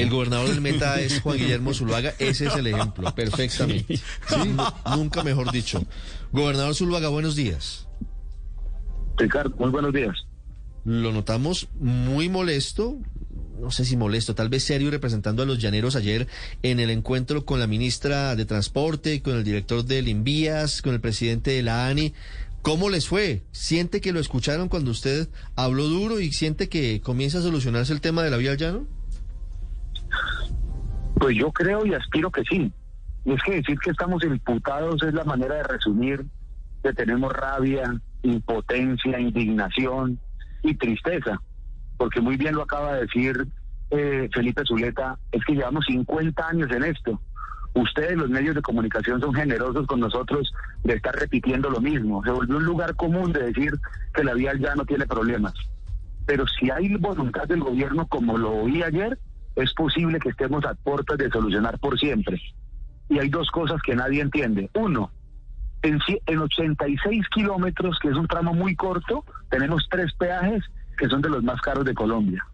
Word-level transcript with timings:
El 0.00 0.10
gobernador 0.10 0.48
del 0.48 0.60
Meta 0.60 1.00
es 1.00 1.20
Juan 1.20 1.38
Guillermo 1.38 1.74
Zuluaga. 1.74 2.14
Ese 2.18 2.46
es 2.46 2.54
el 2.54 2.68
ejemplo, 2.68 3.12
perfectamente. 3.16 3.96
Sí, 3.96 4.56
nunca 4.96 5.24
mejor 5.24 5.50
dicho. 5.50 5.84
Gobernador 6.32 6.74
Zuluaga, 6.74 7.08
buenos 7.08 7.34
días. 7.34 7.88
Ricardo, 9.16 9.54
muy 9.58 9.70
buenos 9.70 9.92
días. 9.92 10.14
Lo 10.84 11.12
notamos 11.12 11.68
muy 11.80 12.28
molesto, 12.28 12.98
no 13.60 13.70
sé 13.70 13.84
si 13.84 13.96
molesto, 13.96 14.34
tal 14.34 14.48
vez 14.48 14.62
serio, 14.64 14.90
representando 14.90 15.42
a 15.42 15.46
los 15.46 15.58
llaneros 15.58 15.96
ayer 15.96 16.28
en 16.62 16.78
el 16.78 16.90
encuentro 16.90 17.44
con 17.44 17.58
la 17.58 17.66
ministra 17.66 18.36
de 18.36 18.46
Transporte, 18.46 19.20
con 19.20 19.36
el 19.36 19.44
director 19.44 19.84
del 19.84 20.08
Invías, 20.08 20.80
con 20.80 20.94
el 20.94 21.00
presidente 21.00 21.50
de 21.50 21.62
la 21.62 21.88
ANI. 21.88 22.14
¿Cómo 22.62 22.88
les 22.90 23.08
fue? 23.08 23.42
¿Siente 23.50 24.00
que 24.00 24.12
lo 24.12 24.20
escucharon 24.20 24.68
cuando 24.68 24.90
usted 24.92 25.28
habló 25.56 25.88
duro 25.88 26.20
y 26.20 26.32
siente 26.32 26.68
que 26.68 27.00
comienza 27.00 27.38
a 27.38 27.42
solucionarse 27.42 27.92
el 27.92 28.00
tema 28.00 28.22
de 28.22 28.30
la 28.30 28.36
vía 28.36 28.52
al 28.52 28.58
llano? 28.58 28.97
Pues 31.18 31.36
yo 31.36 31.50
creo 31.52 31.84
y 31.84 31.94
aspiro 31.94 32.30
que 32.30 32.42
sí. 32.44 32.72
Y 33.24 33.32
es 33.32 33.42
que 33.42 33.56
decir 33.56 33.78
que 33.78 33.90
estamos 33.90 34.22
imputados 34.24 35.02
es 35.02 35.14
la 35.14 35.24
manera 35.24 35.56
de 35.56 35.62
resumir 35.64 36.24
que 36.82 36.92
tenemos 36.92 37.32
rabia, 37.32 38.00
impotencia, 38.22 39.18
indignación 39.18 40.18
y 40.62 40.74
tristeza. 40.74 41.40
Porque 41.96 42.20
muy 42.20 42.36
bien 42.36 42.54
lo 42.54 42.62
acaba 42.62 42.94
de 42.94 43.00
decir 43.02 43.48
eh, 43.90 44.28
Felipe 44.32 44.62
Zuleta, 44.64 45.18
es 45.32 45.44
que 45.44 45.54
llevamos 45.54 45.84
50 45.86 46.48
años 46.48 46.70
en 46.70 46.84
esto. 46.84 47.20
Ustedes, 47.74 48.16
los 48.16 48.30
medios 48.30 48.54
de 48.54 48.62
comunicación, 48.62 49.20
son 49.20 49.34
generosos 49.34 49.86
con 49.86 50.00
nosotros 50.00 50.52
de 50.84 50.94
estar 50.94 51.14
repitiendo 51.14 51.70
lo 51.70 51.80
mismo. 51.80 52.22
Se 52.24 52.30
volvió 52.30 52.56
un 52.56 52.64
lugar 52.64 52.94
común 52.96 53.32
de 53.32 53.44
decir 53.44 53.72
que 54.14 54.24
la 54.24 54.34
vía 54.34 54.52
ya 54.58 54.74
no 54.74 54.84
tiene 54.84 55.06
problemas. 55.06 55.54
Pero 56.26 56.46
si 56.46 56.70
hay 56.70 56.94
voluntad 56.96 57.46
del 57.46 57.60
gobierno, 57.60 58.06
como 58.06 58.36
lo 58.36 58.52
oí 58.52 58.82
ayer, 58.82 59.18
es 59.58 59.74
posible 59.74 60.20
que 60.20 60.28
estemos 60.28 60.64
a 60.64 60.74
puertas 60.74 61.18
de 61.18 61.30
solucionar 61.30 61.78
por 61.80 61.98
siempre. 61.98 62.40
Y 63.08 63.18
hay 63.18 63.28
dos 63.28 63.50
cosas 63.50 63.82
que 63.82 63.96
nadie 63.96 64.20
entiende. 64.20 64.70
Uno, 64.74 65.10
en, 65.82 65.98
en 66.26 66.38
86 66.38 67.26
kilómetros, 67.34 67.98
que 68.00 68.08
es 68.08 68.14
un 68.14 68.28
tramo 68.28 68.54
muy 68.54 68.76
corto, 68.76 69.24
tenemos 69.50 69.86
tres 69.90 70.12
peajes 70.14 70.62
que 70.96 71.08
son 71.08 71.22
de 71.22 71.30
los 71.30 71.42
más 71.42 71.60
caros 71.60 71.84
de 71.84 71.94
Colombia. 71.94 72.44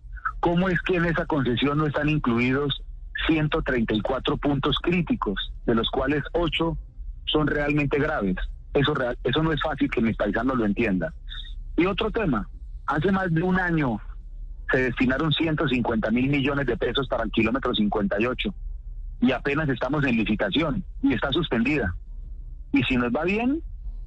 ¿Cómo 0.41 0.69
es 0.69 0.81
que 0.81 0.97
en 0.97 1.05
esa 1.05 1.27
concesión 1.27 1.77
no 1.77 1.87
están 1.87 2.09
incluidos 2.09 2.83
134 3.27 4.37
puntos 4.39 4.79
críticos, 4.83 5.53
de 5.67 5.75
los 5.75 5.91
cuales 5.91 6.23
8 6.33 6.79
son 7.27 7.47
realmente 7.47 7.99
graves? 7.99 8.37
Eso, 8.73 8.95
real, 8.95 9.19
eso 9.25 9.43
no 9.43 9.53
es 9.53 9.61
fácil 9.61 9.91
que 9.91 10.01
mis 10.01 10.17
paisanos 10.17 10.57
lo 10.57 10.65
entiendan. 10.65 11.13
Y 11.77 11.85
otro 11.85 12.11
tema, 12.11 12.49
hace 12.87 13.13
más 13.13 13.33
de 13.33 13.43
un 13.43 13.59
año 13.61 14.01
se 14.71 14.83
destinaron 14.83 15.33
150 15.33 16.11
mil 16.11 16.29
millones 16.29 16.67
de 16.67 16.77
pesos 16.77 17.09
para 17.09 17.25
el 17.25 17.31
kilómetro 17.31 17.75
58 17.75 18.55
y 19.21 19.33
apenas 19.33 19.69
estamos 19.69 20.05
en 20.05 20.17
licitación 20.17 20.85
y 21.03 21.15
está 21.15 21.33
suspendida. 21.33 21.95
Y 22.73 22.83
si 22.83 22.97
nos 22.97 23.13
va 23.13 23.25
bien, 23.25 23.63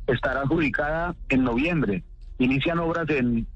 estará 0.08 0.42
adjudicada 0.42 1.16
en 1.30 1.44
noviembre. 1.44 2.04
Inician 2.40 2.80
obras 2.80 3.10
en 3.10 3.48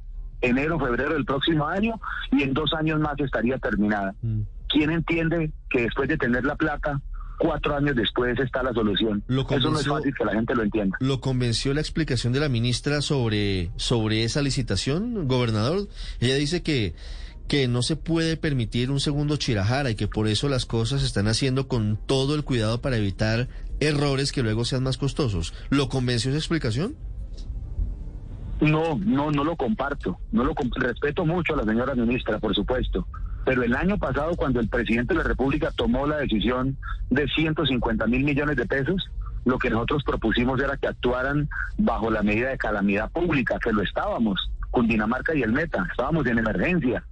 enero, 0.41 0.79
febrero 0.79 1.13
del 1.13 1.25
próximo 1.25 1.67
año 1.67 1.99
y 2.31 2.43
en 2.43 2.53
dos 2.53 2.73
años 2.73 2.99
más 2.99 3.19
estaría 3.19 3.57
terminada. 3.57 4.13
Mm. 4.21 4.41
¿Quién 4.69 4.91
entiende 4.91 5.51
que 5.69 5.83
después 5.83 6.07
de 6.07 6.17
tener 6.17 6.45
la 6.45 6.55
plata, 6.55 7.01
cuatro 7.41 7.75
años 7.75 7.95
después 7.95 8.37
está 8.39 8.61
la 8.61 8.71
solución? 8.71 9.23
Eso 9.27 9.71
no 9.71 9.79
es 9.79 9.87
fácil 9.87 10.13
que 10.15 10.25
la 10.25 10.33
gente 10.33 10.53
lo 10.53 10.61
entienda. 10.61 10.95
¿Lo 10.99 11.19
convenció 11.19 11.73
la 11.73 11.81
explicación 11.81 12.33
de 12.33 12.39
la 12.39 12.49
ministra 12.49 13.01
sobre, 13.01 13.71
sobre 13.77 14.23
esa 14.23 14.43
licitación, 14.43 15.27
gobernador? 15.27 15.87
Ella 16.19 16.35
dice 16.35 16.61
que 16.61 16.93
que 17.47 17.67
no 17.67 17.81
se 17.81 17.97
puede 17.97 18.37
permitir 18.37 18.91
un 18.91 19.01
segundo 19.01 19.35
Chirajara 19.35 19.89
y 19.89 19.95
que 19.95 20.07
por 20.07 20.29
eso 20.29 20.47
las 20.47 20.65
cosas 20.65 21.01
se 21.01 21.07
están 21.07 21.27
haciendo 21.27 21.67
con 21.67 21.97
todo 21.97 22.33
el 22.33 22.45
cuidado 22.45 22.79
para 22.79 22.95
evitar 22.95 23.49
errores 23.81 24.31
que 24.31 24.41
luego 24.41 24.63
sean 24.63 24.83
más 24.83 24.97
costosos. 24.97 25.53
¿Lo 25.69 25.89
convenció 25.89 26.29
esa 26.29 26.37
explicación? 26.37 26.95
No, 28.61 28.97
no, 29.03 29.31
no 29.31 29.43
lo 29.43 29.57
comparto. 29.57 30.17
No 30.31 30.45
lo 30.45 30.53
respeto 30.75 31.25
mucho 31.25 31.53
a 31.53 31.57
la 31.57 31.63
señora 31.65 31.93
ministra, 31.93 32.39
por 32.39 32.55
supuesto. 32.55 33.05
Pero 33.45 33.63
el 33.63 33.75
año 33.75 33.97
pasado, 33.97 34.35
cuando 34.35 34.59
el 34.59 34.69
presidente 34.69 35.13
de 35.13 35.19
la 35.19 35.27
República 35.27 35.71
tomó 35.75 36.05
la 36.05 36.17
decisión 36.17 36.77
de 37.09 37.27
150 37.27 38.05
mil 38.07 38.23
millones 38.23 38.55
de 38.55 38.65
pesos, 38.65 39.09
lo 39.45 39.57
que 39.57 39.69
nosotros 39.69 40.03
propusimos 40.03 40.61
era 40.61 40.77
que 40.77 40.87
actuaran 40.87 41.49
bajo 41.77 42.11
la 42.11 42.21
medida 42.21 42.49
de 42.49 42.57
calamidad 42.57 43.09
pública, 43.11 43.57
que 43.59 43.73
lo 43.73 43.81
estábamos, 43.81 44.39
Cundinamarca 44.69 45.35
y 45.35 45.41
el 45.41 45.51
Meta, 45.51 45.85
estábamos 45.89 46.25
en 46.27 46.39
emergencia. 46.39 47.03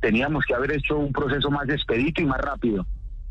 Teníamos 0.00 0.44
que 0.44 0.54
haber 0.54 0.72
hecho 0.72 0.98
un 0.98 1.12
proceso 1.12 1.50
más 1.50 1.68
expedito 1.68 2.20
y 2.20 2.26
más 2.26 2.40
rápido, 2.40 2.84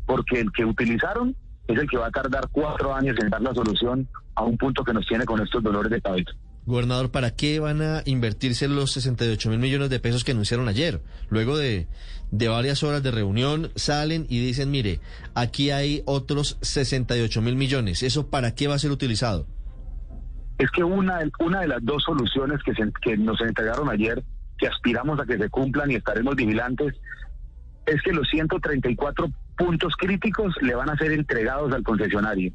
porque 0.06 0.40
el 0.40 0.50
que 0.52 0.64
utilizaron 0.64 1.36
es 1.68 1.78
el 1.78 1.88
que 1.88 1.98
va 1.98 2.06
a 2.06 2.10
tardar 2.10 2.48
cuatro 2.50 2.94
años 2.94 3.16
en 3.20 3.28
dar 3.28 3.42
la 3.42 3.54
solución 3.54 4.08
a 4.34 4.42
un 4.42 4.56
punto 4.56 4.84
que 4.84 4.92
nos 4.92 5.06
tiene 5.06 5.24
con 5.24 5.40
estos 5.40 5.62
dolores 5.62 5.90
de 5.90 6.00
cabeza. 6.00 6.32
Gobernador, 6.66 7.12
¿para 7.12 7.30
qué 7.30 7.60
van 7.60 7.80
a 7.80 8.02
invertirse 8.06 8.66
los 8.66 8.90
68 8.90 9.50
mil 9.50 9.60
millones 9.60 9.88
de 9.88 10.00
pesos 10.00 10.24
que 10.24 10.32
anunciaron 10.32 10.66
ayer? 10.66 11.00
Luego 11.30 11.56
de, 11.56 11.86
de 12.32 12.48
varias 12.48 12.82
horas 12.82 13.04
de 13.04 13.12
reunión, 13.12 13.70
salen 13.76 14.26
y 14.28 14.44
dicen, 14.44 14.72
mire, 14.72 14.98
aquí 15.36 15.70
hay 15.70 16.02
otros 16.06 16.58
68 16.62 17.40
mil 17.40 17.54
millones. 17.54 18.02
¿Eso 18.02 18.30
para 18.30 18.56
qué 18.56 18.66
va 18.66 18.74
a 18.74 18.80
ser 18.80 18.90
utilizado? 18.90 19.46
Es 20.58 20.68
que 20.72 20.82
una, 20.82 21.20
una 21.38 21.60
de 21.60 21.68
las 21.68 21.84
dos 21.84 22.02
soluciones 22.02 22.60
que, 22.64 22.72
que 23.00 23.16
nos 23.16 23.40
entregaron 23.42 23.88
ayer, 23.88 24.24
que 24.58 24.66
aspiramos 24.66 25.20
a 25.20 25.24
que 25.24 25.38
se 25.38 25.48
cumplan 25.48 25.92
y 25.92 25.94
estaremos 25.94 26.34
vigilantes, 26.34 26.94
es 27.86 28.02
que 28.02 28.12
los 28.12 28.28
134 28.28 29.28
puntos 29.56 29.94
críticos 29.96 30.52
le 30.62 30.74
van 30.74 30.90
a 30.90 30.96
ser 30.96 31.12
entregados 31.12 31.72
al 31.72 31.84
concesionario 31.84 32.52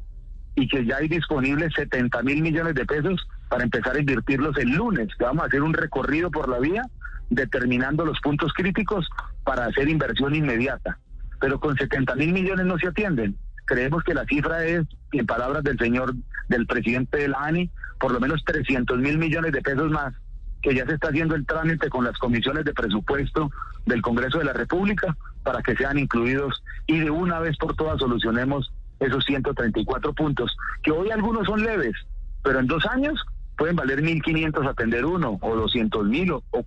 y 0.54 0.68
que 0.68 0.84
ya 0.84 0.96
hay 0.96 1.08
disponibles 1.08 1.72
70 1.74 2.22
mil 2.22 2.42
millones 2.42 2.74
de 2.74 2.84
pesos 2.84 3.26
para 3.48 3.64
empezar 3.64 3.96
a 3.96 4.00
invertirlos 4.00 4.56
el 4.58 4.74
lunes. 4.74 5.08
Vamos 5.18 5.44
a 5.44 5.46
hacer 5.46 5.62
un 5.62 5.72
recorrido 5.72 6.30
por 6.30 6.48
la 6.48 6.58
vía 6.58 6.82
determinando 7.30 8.04
los 8.04 8.20
puntos 8.20 8.52
críticos 8.52 9.08
para 9.44 9.66
hacer 9.66 9.88
inversión 9.88 10.34
inmediata. 10.34 10.98
Pero 11.40 11.58
con 11.58 11.76
70 11.76 12.14
mil 12.16 12.32
millones 12.32 12.66
no 12.66 12.78
se 12.78 12.88
atienden. 12.88 13.36
Creemos 13.64 14.02
que 14.04 14.14
la 14.14 14.24
cifra 14.26 14.64
es, 14.64 14.82
en 15.12 15.26
palabras 15.26 15.62
del 15.64 15.78
señor, 15.78 16.14
del 16.48 16.66
presidente 16.66 17.18
de 17.18 17.28
la 17.28 17.38
ANI, 17.38 17.70
por 17.98 18.12
lo 18.12 18.20
menos 18.20 18.44
300 18.44 18.98
mil 18.98 19.18
millones 19.18 19.52
de 19.52 19.62
pesos 19.62 19.90
más, 19.90 20.12
que 20.60 20.74
ya 20.74 20.84
se 20.86 20.94
está 20.94 21.08
haciendo 21.08 21.34
el 21.34 21.46
trámite 21.46 21.88
con 21.88 22.04
las 22.04 22.18
comisiones 22.18 22.64
de 22.64 22.74
presupuesto 22.74 23.50
del 23.86 24.02
Congreso 24.02 24.38
de 24.38 24.44
la 24.44 24.52
República 24.52 25.16
para 25.42 25.62
que 25.62 25.74
sean 25.74 25.98
incluidos 25.98 26.62
y 26.86 27.00
de 27.00 27.10
una 27.10 27.40
vez 27.40 27.56
por 27.58 27.74
todas 27.74 27.98
solucionemos 27.98 28.72
esos 29.04 29.24
134 29.24 30.12
puntos, 30.12 30.56
que 30.82 30.90
hoy 30.90 31.10
algunos 31.10 31.46
son 31.46 31.62
leves, 31.62 31.94
pero 32.42 32.60
en 32.60 32.66
dos 32.66 32.84
años 32.86 33.20
pueden 33.56 33.76
valer 33.76 34.02
1.500 34.02 34.68
atender 34.68 35.04
uno, 35.04 35.38
o 35.40 35.54
200.000, 35.54 36.32
o, 36.32 36.42
o, 36.50 36.64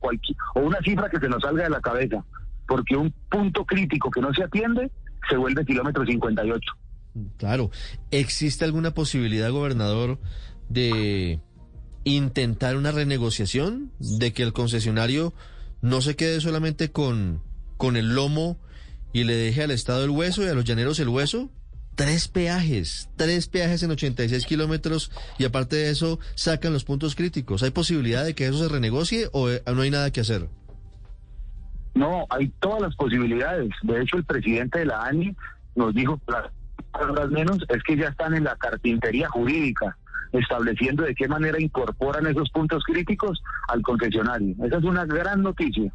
o 0.55 0.59
una 0.59 0.79
cifra 0.79 1.09
que 1.09 1.19
se 1.19 1.27
nos 1.27 1.41
salga 1.41 1.63
de 1.63 1.69
la 1.69 1.81
cabeza, 1.81 2.23
porque 2.67 2.95
un 2.95 3.13
punto 3.29 3.65
crítico 3.65 4.09
que 4.11 4.21
no 4.21 4.33
se 4.33 4.43
atiende 4.43 4.91
se 5.29 5.37
vuelve 5.37 5.65
kilómetro 5.65 6.05
58. 6.05 6.61
Claro, 7.37 7.71
¿existe 8.11 8.65
alguna 8.65 8.93
posibilidad, 8.93 9.49
gobernador, 9.51 10.19
de 10.69 11.39
intentar 12.03 12.75
una 12.75 12.91
renegociación, 12.91 13.91
de 13.99 14.33
que 14.33 14.43
el 14.43 14.53
concesionario 14.53 15.33
no 15.81 16.01
se 16.01 16.15
quede 16.15 16.41
solamente 16.41 16.91
con, 16.91 17.41
con 17.77 17.95
el 17.95 18.15
lomo 18.15 18.59
y 19.13 19.23
le 19.23 19.35
deje 19.35 19.63
al 19.63 19.71
Estado 19.71 20.03
el 20.03 20.09
hueso 20.09 20.43
y 20.43 20.47
a 20.47 20.53
los 20.53 20.65
llaneros 20.65 20.99
el 20.99 21.09
hueso? 21.09 21.49
Tres 21.95 22.27
peajes, 22.27 23.09
tres 23.15 23.47
peajes 23.47 23.81
en 23.83 23.91
86 23.91 24.45
kilómetros 24.45 25.11
y 25.39 25.45
aparte 25.45 25.77
de 25.77 25.89
eso 25.89 26.19
sacan 26.35 26.73
los 26.73 26.83
puntos 26.83 27.15
críticos. 27.15 27.63
¿Hay 27.63 27.71
posibilidad 27.71 28.23
de 28.23 28.35
que 28.35 28.45
eso 28.45 28.57
se 28.57 28.69
renegocie 28.69 29.29
o 29.31 29.49
eh, 29.49 29.61
no 29.73 29.81
hay 29.81 29.91
nada 29.91 30.11
que 30.11 30.21
hacer? 30.21 30.47
No, 31.93 32.25
hay 32.29 32.49
todas 32.59 32.81
las 32.81 32.95
posibilidades. 32.95 33.69
De 33.83 34.01
hecho, 34.01 34.17
el 34.17 34.25
presidente 34.25 34.79
de 34.79 34.85
la 34.85 35.03
ANI 35.03 35.35
nos 35.75 35.95
dijo, 35.95 36.19
las 36.27 37.29
menos, 37.29 37.59
es 37.69 37.81
que 37.83 37.95
ya 37.95 38.09
están 38.09 38.33
en 38.35 38.43
la 38.43 38.55
carpintería 38.57 39.29
jurídica, 39.29 39.97
estableciendo 40.33 41.03
de 41.03 41.15
qué 41.15 41.27
manera 41.27 41.59
incorporan 41.61 42.27
esos 42.27 42.49
puntos 42.49 42.83
críticos 42.83 43.41
al 43.69 43.81
concesionario. 43.81 44.55
Esa 44.65 44.77
es 44.77 44.83
una 44.83 45.05
gran 45.05 45.41
noticia. 45.41 45.91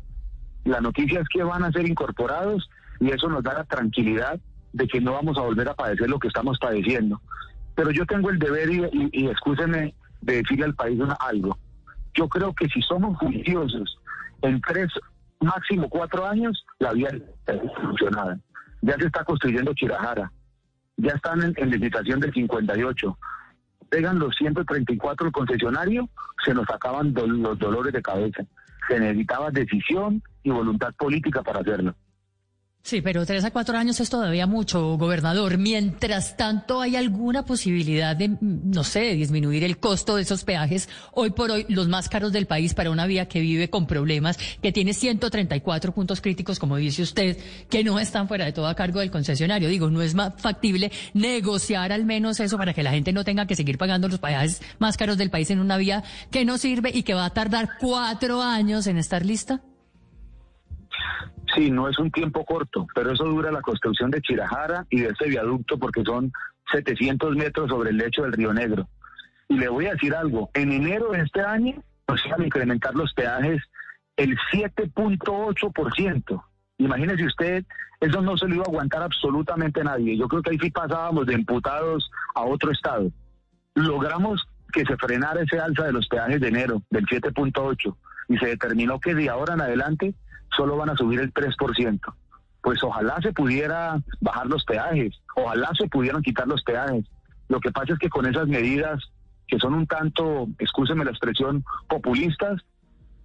La 0.65 0.81
noticia 0.81 1.21
es 1.21 1.29
que 1.29 1.43
van 1.43 1.65
a 1.65 1.73
ser 1.73 1.87
incorporados 1.87 2.69
y 2.99 3.11
eso 3.11 3.29
nos 3.29 3.43
da 3.43 3.55
la 3.55 3.65
tranquilidad 3.65 4.41
de 4.73 4.87
que 4.87 5.01
no 5.01 5.13
vamos 5.13 5.37
a 5.39 5.43
volver 5.43 5.69
a 5.69 5.75
padecer 5.75 6.09
lo 6.09 6.19
que 6.19 6.29
estamos 6.29 6.59
padeciendo. 6.59 7.21
Pero 7.75 7.91
yo 7.91 8.07
tengo 8.07 8.31
el 8.31 8.39
deber, 8.39 8.71
y, 8.71 9.09
y, 9.13 9.27
excúsenme, 9.27 9.95
de 10.21 10.37
decirle 10.37 10.67
al 10.67 10.75
país 10.75 11.01
algo. 11.21 11.59
Yo 12.15 12.29
creo 12.29 12.55
que 12.55 12.69
si 12.69 12.83
somos 12.83 13.17
juiciosos 13.19 13.99
en 14.43 14.61
tres, 14.61 14.89
máximo 15.41 15.89
cuatro 15.89 16.27
años, 16.27 16.65
la 16.79 16.93
vía 16.93 17.09
está 17.09 17.61
solucionada. 17.81 18.39
Ya 18.83 18.97
se 18.97 19.07
está 19.07 19.25
construyendo 19.25 19.75
Chirajara, 19.75 20.31
ya 20.97 21.13
están 21.13 21.43
en, 21.43 21.55
en 21.57 21.71
licitación 21.71 22.21
del 22.21 22.33
58. 22.33 23.19
Pegan 23.89 24.19
los 24.19 24.35
134 24.37 25.27
el 25.27 25.33
concesionario, 25.33 26.09
se 26.45 26.55
nos 26.55 26.69
acaban 26.71 27.13
los 27.15 27.59
dolores 27.59 27.93
de 27.93 28.03
cabeza. 28.03 28.45
Se 28.89 28.99
necesitaba 28.99 29.51
decisión 29.51 30.23
y 30.43 30.51
voluntad 30.51 30.95
política 30.95 31.43
para 31.43 31.61
hacerlo. 31.61 31.95
Sí, 32.83 33.03
pero 33.03 33.27
tres 33.27 33.45
a 33.45 33.51
cuatro 33.51 33.77
años 33.77 34.01
es 34.01 34.09
todavía 34.09 34.47
mucho, 34.47 34.97
gobernador. 34.97 35.59
Mientras 35.59 36.37
tanto, 36.37 36.81
¿hay 36.81 36.97
alguna 36.97 37.45
posibilidad 37.45 38.17
de, 38.17 38.37
no 38.41 38.85
sé, 38.85 39.15
disminuir 39.15 39.65
el 39.65 39.79
costo 39.79 40.17
de 40.17 40.23
esos 40.23 40.45
peajes? 40.45 40.89
Hoy 41.13 41.31
por 41.31 41.51
hoy, 41.51 41.67
los 41.69 41.89
más 41.89 42.09
caros 42.09 42.33
del 42.33 42.47
país 42.47 42.73
para 42.73 42.91
una 42.91 43.07
vía 43.07 43.29
que 43.29 43.41
vive 43.41 43.69
con 43.69 43.87
problemas, 43.87 44.39
que 44.63 44.73
tiene 44.73 44.95
134 44.95 45.93
puntos 45.93 46.21
críticos, 46.23 46.59
como 46.59 46.77
dice 46.77 47.03
usted, 47.03 47.39
que 47.69 47.85
no 47.85 48.01
están 48.01 48.29
fuera 48.29 48.47
de 48.47 48.53
todo 48.53 48.67
a 48.67 48.75
cargo 48.75 49.01
del 49.01 49.11
concesionario. 49.11 49.69
Digo, 49.69 49.91
¿no 49.91 50.01
es 50.01 50.15
más 50.15 50.33
factible 50.39 50.91
negociar 51.13 51.93
al 51.93 52.07
menos 52.07 52.41
eso 52.41 52.57
para 52.57 52.73
que 52.73 52.83
la 52.83 52.93
gente 52.93 53.13
no 53.13 53.25
tenga 53.25 53.47
que 53.47 53.57
seguir 53.57 53.77
pagando 53.77 54.09
los 54.09 54.19
peajes 54.19 54.63
más 54.79 54.97
caros 54.97 55.19
del 55.19 55.31
país 55.31 55.51
en 55.51 55.61
una 55.61 55.77
vía 55.77 56.03
que 56.31 56.47
no 56.47 56.57
sirve 56.57 56.91
y 56.93 57.03
que 57.03 57.15
va 57.15 57.27
a 57.27 57.31
tardar 57.31 57.73
cuatro 57.79 58.43
años 58.43 58.87
en 58.87 58.97
estar 58.97 59.25
lista? 59.25 59.61
Sí, 61.55 61.71
no 61.71 61.89
es 61.89 61.99
un 61.99 62.11
tiempo 62.11 62.45
corto, 62.45 62.87
pero 62.95 63.13
eso 63.13 63.25
dura 63.25 63.51
la 63.51 63.63
construcción 63.63 64.11
de 64.11 64.21
Chirajara 64.21 64.87
y 64.91 65.01
de 65.01 65.09
ese 65.09 65.29
viaducto 65.29 65.79
porque 65.79 66.03
son 66.05 66.33
700 66.73 67.35
metros 67.35 67.69
sobre 67.71 67.91
el 67.91 67.97
lecho 67.97 68.23
del 68.23 68.33
Río 68.33 68.53
Negro. 68.53 68.89
Y 69.49 69.59
le 69.59 69.69
voy 69.69 69.87
a 69.87 69.93
decir 69.93 70.15
algo, 70.15 70.51
en 70.55 70.71
enero 70.71 71.11
de 71.11 71.23
este 71.23 71.41
año 71.41 71.83
nos 72.07 72.25
iban 72.27 72.43
a 72.43 72.47
incrementar 72.47 72.95
los 72.95 73.13
peajes 73.15 73.61
el 74.17 74.37
7.8%. 74.53 76.45
Imagínese 76.79 77.27
usted, 77.27 77.65
eso 78.01 78.23
no 78.23 78.37
se 78.37 78.47
lo 78.47 78.57
iba 78.57 78.65
a 78.65 78.69
aguantar 78.69 79.03
absolutamente 79.03 79.83
nadie. 79.83 80.17
Yo 80.17 80.29
creo 80.29 80.43
que 80.43 80.51
ahí 80.51 80.59
sí 80.61 80.71
pasábamos 80.71 81.27
de 81.27 81.35
imputados 81.35 82.11
a 82.35 82.43
otro 82.45 82.71
estado. 82.71 83.11
Logramos 83.75 84.47
que 84.73 84.85
se 84.85 84.97
frenara 84.97 85.43
ese 85.43 85.59
alza 85.59 85.85
de 85.85 85.93
los 85.93 86.07
peajes 86.07 86.41
de 86.41 86.49
enero 86.49 86.83
del 86.91 87.07
7.8 87.07 87.97
y 88.29 88.39
se 88.39 88.47
determinó 88.47 89.01
que 89.01 89.15
de 89.15 89.29
ahora 89.29 89.55
en 89.55 89.63
adelante 89.63 90.15
solo 90.57 90.77
van 90.77 90.91
a 90.91 90.97
subir 90.97 91.21
el 91.21 91.33
3%. 91.33 92.01
Pues 92.63 92.83
ojalá 92.83 93.19
se 93.23 93.33
pudiera 93.33 94.01
bajar 94.21 94.47
los 94.47 94.65
peajes, 94.65 95.15
ojalá 95.35 95.71
se 95.79 95.89
pudieran 95.89 96.23
quitar 96.23 96.47
los 96.47 96.63
peajes. 96.63 97.07
Lo 97.49 97.61
que 97.61 97.73
pasa 97.73 97.95
es 97.95 97.99
que 97.99 98.11
con 98.11 98.27
esas 98.27 98.47
medidas 98.49 99.01
que 99.51 99.59
son 99.59 99.75
un 99.75 99.87
tanto, 99.87 100.49
excúseme 100.59 101.05
la 101.05 101.11
expresión, 101.11 101.65
populistas, 101.89 102.63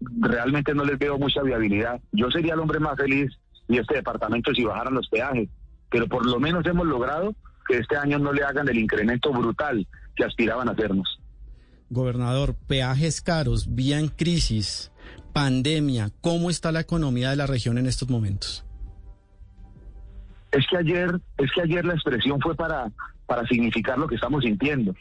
realmente 0.02 0.74
no 0.74 0.84
les 0.84 0.98
veo 0.98 1.18
mucha 1.18 1.42
viabilidad. 1.44 2.02
Yo 2.12 2.32
sería 2.32 2.56
el 2.56 2.60
hombre 2.60 2.80
más 2.80 2.98
feliz 2.98 3.32
y 3.68 3.78
este 3.78 3.96
departamento 3.96 4.54
si 4.54 4.64
bajaran 4.64 4.96
los 4.96 5.08
peajes, 5.08 5.50
pero 5.90 6.08
por 6.08 6.26
lo 6.26 6.40
menos 6.40 6.66
hemos 6.66 6.88
logrado 6.88 7.36
que 7.68 7.78
este 7.78 7.96
año 7.96 8.20
no 8.20 8.34
le 8.34 8.44
hagan 8.44 8.68
el 8.68 8.78
incremento 8.78 9.32
brutal 9.32 9.88
que 10.16 10.26
aspiraban 10.26 10.68
a 10.68 10.72
hacernos. 10.72 11.20
Gobernador, 11.90 12.56
peajes 12.68 13.22
caros, 13.22 13.76
vía 13.76 14.00
en 14.00 14.08
crisis, 14.08 14.92
pandemia, 15.34 16.10
¿cómo 16.22 16.50
está 16.50 16.72
la 16.72 16.82
economía 16.82 17.30
de 17.30 17.36
la 17.36 17.48
región 17.48 17.78
en 17.78 17.88
estos 17.88 18.10
momentos? 18.10 18.66
Es 20.52 20.66
que 20.68 20.78
ayer, 20.78 21.20
es 21.38 21.52
que 21.52 21.62
ayer 21.62 21.84
la 21.86 21.94
expresión 21.94 22.40
fue 22.40 22.56
para, 22.56 22.92
para 23.26 23.46
significar 23.48 23.98
lo 23.98 24.08
que 24.08 24.16
estamos 24.16 24.44
sintiendo. 24.44 24.96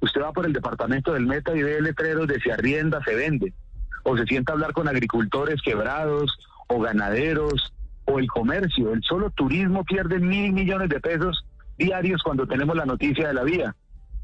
Usted 0.00 0.20
va 0.20 0.32
por 0.32 0.44
el 0.44 0.52
departamento 0.52 1.12
del 1.14 1.26
Meta 1.26 1.56
y 1.56 1.62
ve 1.62 1.80
letreros 1.80 2.26
de 2.26 2.40
se 2.40 2.52
arrienda, 2.52 3.00
se 3.04 3.14
vende. 3.14 3.52
O 4.02 4.16
se 4.16 4.24
sienta 4.24 4.52
a 4.52 4.54
hablar 4.54 4.72
con 4.72 4.88
agricultores 4.88 5.62
quebrados, 5.62 6.36
o 6.66 6.80
ganaderos, 6.80 7.72
o 8.04 8.18
el 8.18 8.26
comercio. 8.26 8.92
El 8.92 9.02
solo 9.02 9.30
turismo 9.30 9.84
pierde 9.84 10.18
mil 10.18 10.52
millones 10.52 10.88
de 10.88 11.00
pesos 11.00 11.44
diarios 11.78 12.20
cuando 12.22 12.46
tenemos 12.46 12.76
la 12.76 12.84
noticia 12.84 13.28
de 13.28 13.34
la 13.34 13.44
vía. 13.44 13.76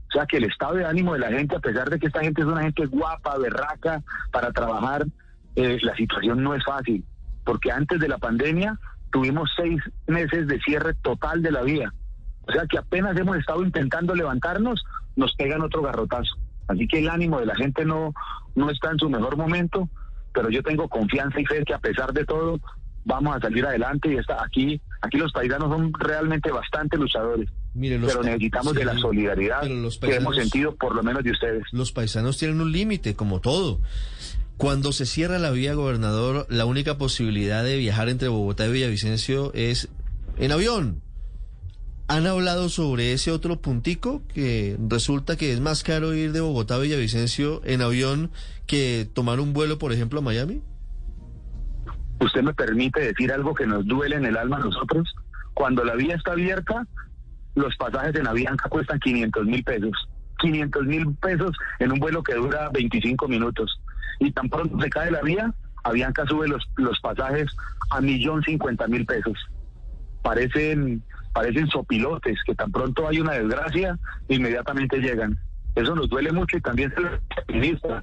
O 0.09 0.13
sea 0.13 0.27
que 0.27 0.39
el 0.39 0.45
estado 0.45 0.77
de 0.77 0.87
ánimo 0.87 1.13
de 1.13 1.21
la 1.21 1.29
gente, 1.29 1.57
a 1.57 1.61
pesar 1.61 1.91
de 1.91 1.99
que 1.99 2.07
esta 2.07 2.21
gente 2.21 2.41
es 2.41 2.47
una 2.47 2.63
gente 2.63 2.87
guapa, 2.87 3.37
berraca, 3.37 4.03
para 4.33 4.51
trabajar, 4.53 5.07
eh, 5.55 5.79
la 5.83 5.95
situación 5.97 6.43
no 6.43 6.55
es 6.55 6.65
fácil. 6.65 7.05
Porque 7.45 7.71
antes 7.71 8.01
de 8.01 8.09
la 8.09 8.19
pandemia 8.19 8.79
tuvimos 9.11 9.51
seis 9.57 9.81
meses 10.07 10.47
de 10.47 10.61
cierre 10.61 10.95
total 11.03 11.43
de 11.43 11.51
la 11.51 11.63
vía. 11.63 11.93
O 12.47 12.53
sea 12.53 12.65
que 12.67 12.79
apenas 12.79 13.17
hemos 13.19 13.37
estado 13.37 13.63
intentando 13.63 14.15
levantarnos, 14.15 14.83
nos 15.17 15.35
pegan 15.35 15.63
otro 15.63 15.83
garrotazo. 15.83 16.37
Así 16.69 16.87
que 16.87 17.01
el 17.01 17.11
ánimo 17.11 17.41
de 17.41 17.47
la 17.47 17.55
gente 17.55 17.85
no, 17.85 18.15
no 18.55 18.71
está 18.71 18.91
en 18.91 18.99
su 18.99 19.11
mejor 19.11 19.37
momento, 19.37 19.89
pero 20.33 20.49
yo 20.51 20.63
tengo 20.63 20.89
confianza 20.89 21.41
y 21.41 21.47
fe 21.47 21.65
que 21.65 21.75
a 21.75 21.79
pesar 21.79 22.13
de 22.13 22.25
todo 22.25 22.59
vamos 23.09 23.35
a 23.35 23.41
salir 23.41 23.65
adelante 23.65 24.13
y 24.13 24.19
está 24.19 24.45
aquí, 24.45 24.81
aquí 25.01 25.17
los 25.17 25.33
paisanos 25.33 25.71
son 25.71 25.93
realmente 25.95 26.51
bastante 26.51 26.97
luchadores. 26.97 27.49
Mire, 27.75 27.99
pero 27.99 28.23
necesitamos 28.23 28.75
de 28.75 28.85
la 28.85 28.99
solidaridad 28.99 29.63
que 29.63 30.15
hemos 30.15 30.37
sentido 30.37 30.75
por 30.77 30.95
lo 30.95 31.03
menos 31.03 31.25
de 31.25 31.31
ustedes. 31.31 31.65
Los 31.73 31.91
paisanos 31.93 32.37
tienen 32.39 32.61
un 32.61 32.71
límite, 32.71 33.15
como 33.15 33.41
todo. 33.41 33.81
Cuando 34.59 34.93
se 34.93 35.07
cierra 35.07 35.39
la 35.39 35.51
vía, 35.51 35.75
gobernador, 35.75 36.47
la 36.51 36.67
única 36.67 36.99
posibilidad 36.99 37.65
de 37.65 37.79
viajar 37.79 38.09
entre 38.09 38.29
Bogotá 38.29 38.67
y 38.67 38.73
Villavicencio 38.73 39.53
es 39.55 39.89
en 40.37 40.53
avión. 40.53 41.01
¿Han 42.09 42.27
hablado 42.27 42.69
sobre 42.69 43.13
ese 43.13 43.31
otro 43.31 43.61
puntico? 43.61 44.23
Que 44.35 44.77
resulta 44.89 45.37
que 45.37 45.53
es 45.53 45.61
más 45.61 45.83
caro 45.83 46.15
ir 46.15 46.33
de 46.33 46.41
Bogotá 46.41 46.75
a 46.75 46.79
Villavicencio 46.79 47.63
en 47.65 47.83
avión 47.83 48.31
que 48.67 49.09
tomar 49.13 49.41
un 49.41 49.53
vuelo, 49.53 49.79
por 49.79 49.93
ejemplo, 49.93 50.19
a 50.19 50.23
Miami. 50.23 50.63
Usted 52.21 52.43
me 52.43 52.55
permite 52.55 53.01
decir 53.01 53.33
algo 53.33 53.55
que 53.55 53.67
nos 53.67 53.87
duele 53.87 54.17
en 54.17 54.27
el 54.27 54.37
alma 54.37 54.57
a 54.57 54.61
nosotros. 54.61 55.15
Cuando 55.55 55.85
la 55.85 55.95
vía 55.95 56.15
está 56.15 56.33
abierta, 56.33 56.87
los 57.55 57.77
pasajes 57.77 58.15
en 58.15 58.27
Avianca 58.27 58.69
cuestan 58.69 59.01
500 59.01 59.47
mil 59.47 59.65
pesos. 59.65 60.09
500 60.41 60.87
mil 60.87 61.15
pesos 61.17 61.51
en 61.81 61.93
un 61.93 61.99
vuelo 61.99 62.23
que 62.23 62.35
dura 62.35 62.69
25 62.73 63.29
minutos. 63.29 63.81
Y 64.21 64.33
tan 64.33 64.49
pronto 64.49 64.79
se 64.81 64.91
cae 64.91 65.11
la 65.11 65.23
vía, 65.23 65.53
Avianca 65.85 66.27
sube 66.27 66.49
los, 66.49 66.65
los 66.77 66.99
pasajes 67.01 67.47
a 67.91 68.01
millón 68.01 68.43
cincuenta 68.43 68.87
mil 68.87 69.05
pesos. 69.07 69.37
Parecen, 70.23 71.03
parecen 71.33 71.69
sopilotes 71.69 72.39
que 72.45 72.55
tan 72.55 72.71
pronto 72.71 73.09
hay 73.09 73.21
una 73.21 73.33
desgracia, 73.33 73.99
inmediatamente 74.29 74.99
llegan. 74.99 75.39
Eso 75.75 75.95
nos 75.95 76.09
duele 76.09 76.33
mucho 76.33 76.57
y 76.57 76.61
también 76.61 76.93
se 76.95 77.01
lo 77.01 78.03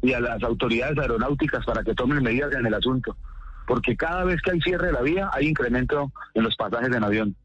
y 0.00 0.12
a 0.12 0.20
las 0.20 0.42
autoridades 0.42 0.98
aeronáuticas 0.98 1.64
para 1.64 1.82
que 1.82 1.94
tomen 1.94 2.22
medidas 2.22 2.52
en 2.54 2.66
el 2.66 2.74
asunto. 2.74 3.16
Porque 3.68 3.96
cada 3.96 4.24
vez 4.24 4.40
que 4.42 4.50
hay 4.50 4.60
cierre 4.60 4.86
de 4.86 4.92
la 4.94 5.02
vía, 5.02 5.30
hay 5.32 5.46
incremento 5.46 6.10
en 6.34 6.42
los 6.42 6.56
pasajes 6.56 6.88
en 6.88 7.04
avión. 7.04 7.36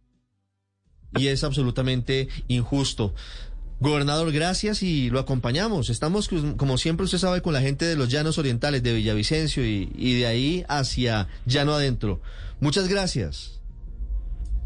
Y 1.15 1.27
es 1.27 1.44
absolutamente 1.44 2.30
injusto. 2.48 3.13
Gobernador, 3.82 4.32
gracias 4.32 4.82
y 4.82 5.10
lo 5.10 5.20
acompañamos. 5.20 5.89
Estamos, 5.89 6.30
como 6.58 6.77
siempre 6.77 7.03
usted 7.03 7.18
sabe, 7.18 7.42
con 7.42 7.53
la 7.53 7.60
gente 7.60 7.86
de 7.86 7.98
los 7.98 8.08
llanos 8.08 8.38
orientales 8.38 8.82
de 8.82 8.94
Villavicencio 8.94 9.65
y, 9.65 9.92
y 9.96 10.20
de 10.20 10.25
ahí 10.25 10.65
hacia 10.70 11.27
llano 11.46 11.74
adentro. 11.74 12.22
Muchas 12.62 12.88
gracias. 12.88 13.60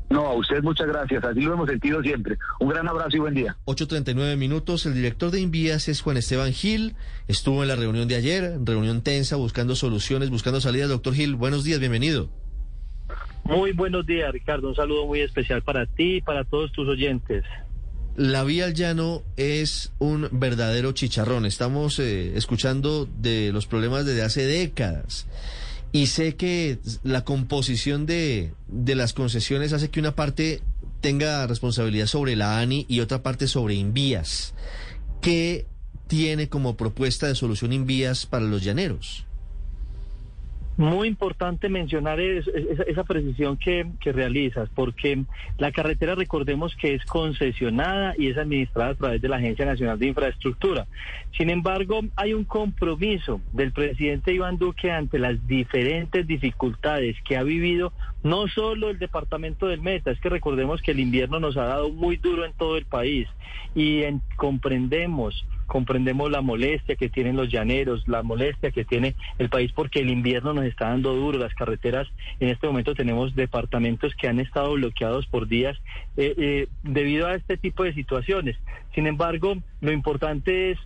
No, 0.10 0.26
a 0.26 0.36
usted 0.36 0.64
muchas 0.64 0.88
gracias. 0.88 1.24
Así 1.24 1.42
lo 1.42 1.54
hemos 1.54 1.70
sentido 1.70 2.02
siempre. 2.02 2.38
Un 2.60 2.70
gran 2.70 2.88
abrazo 2.88 3.18
y 3.18 3.20
buen 3.20 3.34
día. 3.34 3.58
8.39 3.66 4.38
minutos. 4.38 4.86
El 4.86 4.94
director 4.94 5.32
de 5.32 5.42
Invías 5.42 5.90
es 5.90 6.02
Juan 6.02 6.18
Esteban 6.18 6.54
Gil. 6.54 6.96
Estuvo 7.28 7.62
en 7.62 7.68
la 7.68 7.76
reunión 7.76 8.08
de 8.08 8.16
ayer, 8.16 8.58
reunión 8.64 9.02
tensa, 9.02 9.36
buscando 9.36 9.76
soluciones, 9.76 10.30
buscando 10.30 10.62
salidas. 10.62 10.90
Doctor 10.90 11.14
Gil, 11.14 11.36
buenos 11.36 11.64
días, 11.66 11.80
bienvenido. 11.80 12.30
Muy 13.44 13.74
buenos 13.74 14.06
días, 14.06 14.32
Ricardo. 14.32 14.70
Un 14.70 14.76
saludo 14.76 15.06
muy 15.06 15.22
especial 15.22 15.62
para 15.62 15.86
ti 15.86 16.18
y 16.18 16.22
para 16.22 16.44
todos 16.46 16.72
tus 16.72 16.88
oyentes. 16.88 17.44
La 18.16 18.44
vía 18.44 18.66
al 18.66 18.74
llano 18.74 19.24
es 19.36 19.94
un 20.00 20.28
verdadero 20.32 20.92
chicharrón. 20.92 21.46
Estamos 21.46 22.00
eh, 22.00 22.36
escuchando 22.36 23.06
de 23.06 23.52
los 23.54 23.68
problemas 23.68 24.06
desde 24.06 24.24
hace 24.24 24.46
décadas. 24.46 25.28
Y 25.98 26.06
sé 26.06 26.36
que 26.36 26.78
la 27.02 27.24
composición 27.24 28.06
de, 28.06 28.54
de 28.68 28.94
las 28.94 29.14
concesiones 29.14 29.74
hace 29.74 29.90
que 29.90 30.00
una 30.00 30.14
parte 30.16 30.62
tenga 31.02 31.48
responsabilidad 31.48 32.06
sobre 32.06 32.36
la 32.36 32.60
ANI 32.60 32.86
y 32.88 33.00
otra 33.00 33.24
parte 33.24 33.48
sobre 33.48 33.74
Invías. 33.74 34.54
¿Qué 35.22 35.66
tiene 36.06 36.50
como 36.50 36.78
propuesta 36.78 37.26
de 37.26 37.34
solución 37.34 37.74
Invías 37.74 38.28
para 38.28 38.46
los 38.46 38.64
llaneros? 38.64 39.26
Muy 40.78 41.08
importante 41.08 41.70
mencionar 41.70 42.20
es- 42.20 42.48
es- 42.48 42.80
esa 42.88 43.04
precisión 43.04 43.58
que, 43.58 43.88
realizas, 44.12 44.70
porque 44.76 45.24
la 45.58 45.72
carretera, 45.72 46.14
recordemos 46.14 46.76
que 46.76 46.94
es 46.94 47.04
concesionada 47.06 48.14
y 48.18 48.28
es 48.28 48.38
administrada 48.38 48.92
a 48.92 48.96
través 48.96 49.22
de 49.22 49.28
la 49.28 49.38
Agencia 49.38 49.66
Nacional 49.66 49.98
de 49.98 50.06
Infraestructura. 50.08 50.86
Sin 51.36 51.50
embargo, 51.50 52.02
hay 52.16 52.34
un 52.34 52.44
compromiso 52.46 53.42
del 53.54 53.72
presidente 53.72 54.34
Iván 54.34 54.58
Duque 54.60 54.92
ante 54.92 55.18
las 55.18 55.46
diferentes 55.48 56.26
dificultades 56.28 57.16
que 57.28 57.38
ha 57.38 57.44
vivido 57.44 57.92
no 58.24 58.48
solo 58.48 58.90
el 58.90 59.00
departamento 59.00 59.68
del 59.68 59.82
Meta, 59.82 60.12
es 60.12 60.20
que 60.20 60.30
recordemos 60.30 60.82
que 60.82 60.92
el 60.92 61.00
invierno 61.00 61.40
nos 61.40 61.58
ha 61.58 61.66
dado 61.66 61.90
muy 61.90 62.18
duro 62.18 62.46
en 62.46 62.54
todo 62.54 62.78
el 62.78 62.86
país 62.86 63.28
y 63.74 64.04
en- 64.04 64.22
comprendemos 64.36 65.46
comprendemos 65.68 66.32
la 66.32 66.42
molestia 66.42 66.96
que 66.96 67.10
tienen 67.10 67.36
los 67.36 67.50
llaneros, 67.50 68.08
la 68.08 68.24
molestia 68.24 68.72
que 68.72 68.86
tiene 68.86 69.16
el 69.38 69.50
país 69.50 69.72
porque 69.74 70.00
el 70.00 70.10
invierno 70.10 70.54
nos 70.54 70.66
está 70.66 70.90
dando 70.90 71.14
duro, 71.14 71.38
las 71.38 71.54
carreteras, 71.54 72.08
en 72.40 72.50
este 72.50 72.68
momento 72.68 72.96
tenemos 72.96 73.36
departamentos 73.36 74.16
que 74.16 74.28
han 74.28 74.40
estado 74.40 74.74
bloqueados 74.74 75.28
por 75.28 75.48
días 75.48 75.78
eh, 76.16 76.34
eh, 76.38 76.68
debido 76.84 77.28
a 77.28 77.36
este 77.36 77.58
tipo 77.58 77.84
de 77.84 77.94
situaciones. 77.94 78.58
Sin 78.96 79.06
embargo, 79.06 79.58
lo 79.82 79.92
importante 79.92 80.72
es 80.72 80.80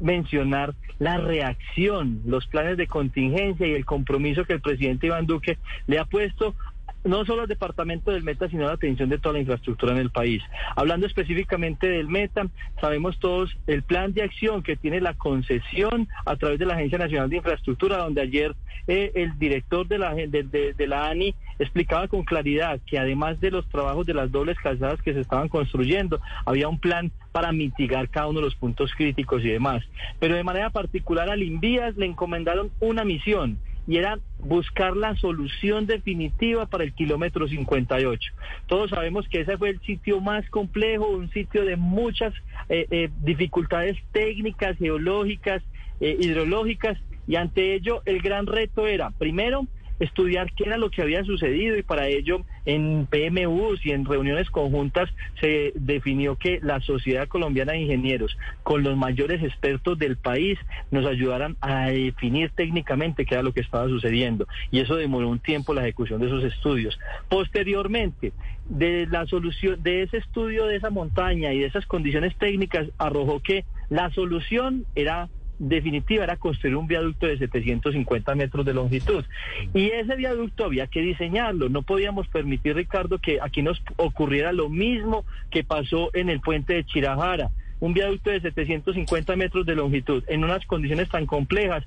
mencionar 0.00 0.74
la 0.98 1.16
reacción, 1.16 2.20
los 2.26 2.46
planes 2.46 2.76
de 2.76 2.86
contingencia 2.86 3.66
y 3.66 3.72
el 3.72 3.86
compromiso 3.86 4.44
que 4.44 4.54
el 4.54 4.60
presidente 4.60 5.06
Iván 5.06 5.26
Duque 5.26 5.58
le 5.86 5.98
ha 5.98 6.04
puesto 6.04 6.54
no 7.04 7.24
solo 7.24 7.42
al 7.42 7.48
departamento 7.48 8.10
del 8.10 8.22
Meta, 8.22 8.48
sino 8.48 8.64
a 8.64 8.68
la 8.68 8.74
atención 8.74 9.08
de 9.08 9.18
toda 9.18 9.34
la 9.34 9.40
infraestructura 9.40 9.92
en 9.92 9.98
el 9.98 10.10
país. 10.10 10.42
Hablando 10.74 11.06
específicamente 11.06 11.88
del 11.88 12.08
Meta, 12.08 12.46
sabemos 12.80 13.18
todos 13.18 13.56
el 13.66 13.82
plan 13.82 14.12
de 14.14 14.22
acción 14.22 14.62
que 14.62 14.76
tiene 14.76 15.00
la 15.00 15.14
concesión 15.14 16.08
a 16.24 16.36
través 16.36 16.58
de 16.58 16.66
la 16.66 16.74
Agencia 16.74 16.98
Nacional 16.98 17.30
de 17.30 17.36
Infraestructura, 17.36 17.98
donde 17.98 18.22
ayer 18.22 18.54
eh, 18.86 19.12
el 19.14 19.38
director 19.38 19.86
de 19.86 19.98
la, 19.98 20.14
de, 20.14 20.86
la 20.86 21.08
ANI 21.08 21.34
explicaba 21.58 22.08
con 22.08 22.24
claridad 22.24 22.80
que 22.86 22.98
además 22.98 23.40
de 23.40 23.50
los 23.50 23.66
trabajos 23.68 24.06
de 24.06 24.14
las 24.14 24.30
dobles 24.30 24.58
calzadas 24.58 25.00
que 25.02 25.14
se 25.14 25.20
estaban 25.20 25.48
construyendo, 25.48 26.20
había 26.44 26.68
un 26.68 26.78
plan 26.78 27.10
para 27.32 27.52
mitigar 27.52 28.08
cada 28.08 28.28
uno 28.28 28.40
de 28.40 28.46
los 28.46 28.54
puntos 28.54 28.92
críticos 28.94 29.42
y 29.44 29.48
demás. 29.48 29.82
Pero 30.20 30.36
de 30.36 30.44
manera 30.44 30.70
particular 30.70 31.30
al 31.30 31.42
Invías 31.42 31.96
le 31.96 32.06
encomendaron 32.06 32.70
una 32.80 33.04
misión 33.04 33.58
y 33.86 33.96
era 33.98 34.18
buscar 34.38 34.96
la 34.96 35.14
solución 35.16 35.86
definitiva 35.86 36.66
para 36.66 36.84
el 36.84 36.92
kilómetro 36.94 37.48
58. 37.48 38.32
Todos 38.66 38.90
sabemos 38.90 39.28
que 39.28 39.40
ese 39.40 39.58
fue 39.58 39.70
el 39.70 39.80
sitio 39.80 40.20
más 40.20 40.48
complejo, 40.50 41.08
un 41.08 41.30
sitio 41.30 41.64
de 41.64 41.76
muchas 41.76 42.32
eh, 42.68 42.86
eh, 42.90 43.10
dificultades 43.22 43.96
técnicas, 44.12 44.76
geológicas, 44.78 45.62
eh, 46.00 46.16
hidrológicas, 46.18 46.98
y 47.26 47.36
ante 47.36 47.74
ello 47.74 48.02
el 48.04 48.20
gran 48.20 48.46
reto 48.46 48.86
era, 48.86 49.10
primero, 49.10 49.66
estudiar 49.98 50.52
qué 50.52 50.64
era 50.64 50.76
lo 50.76 50.90
que 50.90 51.02
había 51.02 51.24
sucedido 51.24 51.76
y 51.76 51.82
para 51.82 52.08
ello 52.08 52.44
en 52.66 53.06
PMUs 53.06 53.84
y 53.84 53.92
en 53.92 54.04
reuniones 54.04 54.50
conjuntas 54.50 55.10
se 55.40 55.72
definió 55.74 56.36
que 56.36 56.60
la 56.62 56.80
Sociedad 56.80 57.28
Colombiana 57.28 57.72
de 57.72 57.80
Ingenieros 57.80 58.36
con 58.62 58.82
los 58.82 58.96
mayores 58.96 59.42
expertos 59.42 59.98
del 59.98 60.16
país 60.16 60.58
nos 60.90 61.06
ayudaran 61.06 61.56
a 61.60 61.86
definir 61.86 62.50
técnicamente 62.50 63.24
qué 63.24 63.34
era 63.34 63.42
lo 63.42 63.52
que 63.52 63.60
estaba 63.60 63.88
sucediendo 63.88 64.46
y 64.70 64.80
eso 64.80 64.96
demoró 64.96 65.28
un 65.28 65.38
tiempo 65.38 65.74
la 65.74 65.82
ejecución 65.82 66.20
de 66.20 66.26
esos 66.26 66.44
estudios. 66.44 66.98
Posteriormente, 67.28 68.32
de 68.68 69.06
la 69.06 69.26
solución 69.26 69.82
de 69.82 70.02
ese 70.02 70.18
estudio 70.18 70.66
de 70.66 70.76
esa 70.76 70.90
montaña 70.90 71.52
y 71.52 71.60
de 71.60 71.66
esas 71.66 71.86
condiciones 71.86 72.34
técnicas 72.36 72.88
arrojó 72.98 73.40
que 73.40 73.64
la 73.90 74.10
solución 74.10 74.86
era 74.94 75.28
definitiva 75.58 76.24
era 76.24 76.36
construir 76.36 76.76
un 76.76 76.86
viaducto 76.86 77.26
de 77.26 77.38
750 77.38 78.34
metros 78.34 78.64
de 78.64 78.74
longitud. 78.74 79.24
Y 79.72 79.90
ese 79.90 80.16
viaducto 80.16 80.64
había 80.64 80.86
que 80.86 81.00
diseñarlo. 81.00 81.68
No 81.68 81.82
podíamos 81.82 82.28
permitir, 82.28 82.76
Ricardo, 82.76 83.18
que 83.18 83.38
aquí 83.40 83.62
nos 83.62 83.82
ocurriera 83.96 84.52
lo 84.52 84.68
mismo 84.68 85.24
que 85.50 85.64
pasó 85.64 86.10
en 86.14 86.28
el 86.28 86.40
puente 86.40 86.74
de 86.74 86.84
Chirajara. 86.84 87.50
Un 87.80 87.94
viaducto 87.94 88.30
de 88.30 88.40
750 88.40 89.36
metros 89.36 89.66
de 89.66 89.74
longitud 89.74 90.24
en 90.28 90.44
unas 90.44 90.64
condiciones 90.66 91.08
tan 91.08 91.26
complejas. 91.26 91.84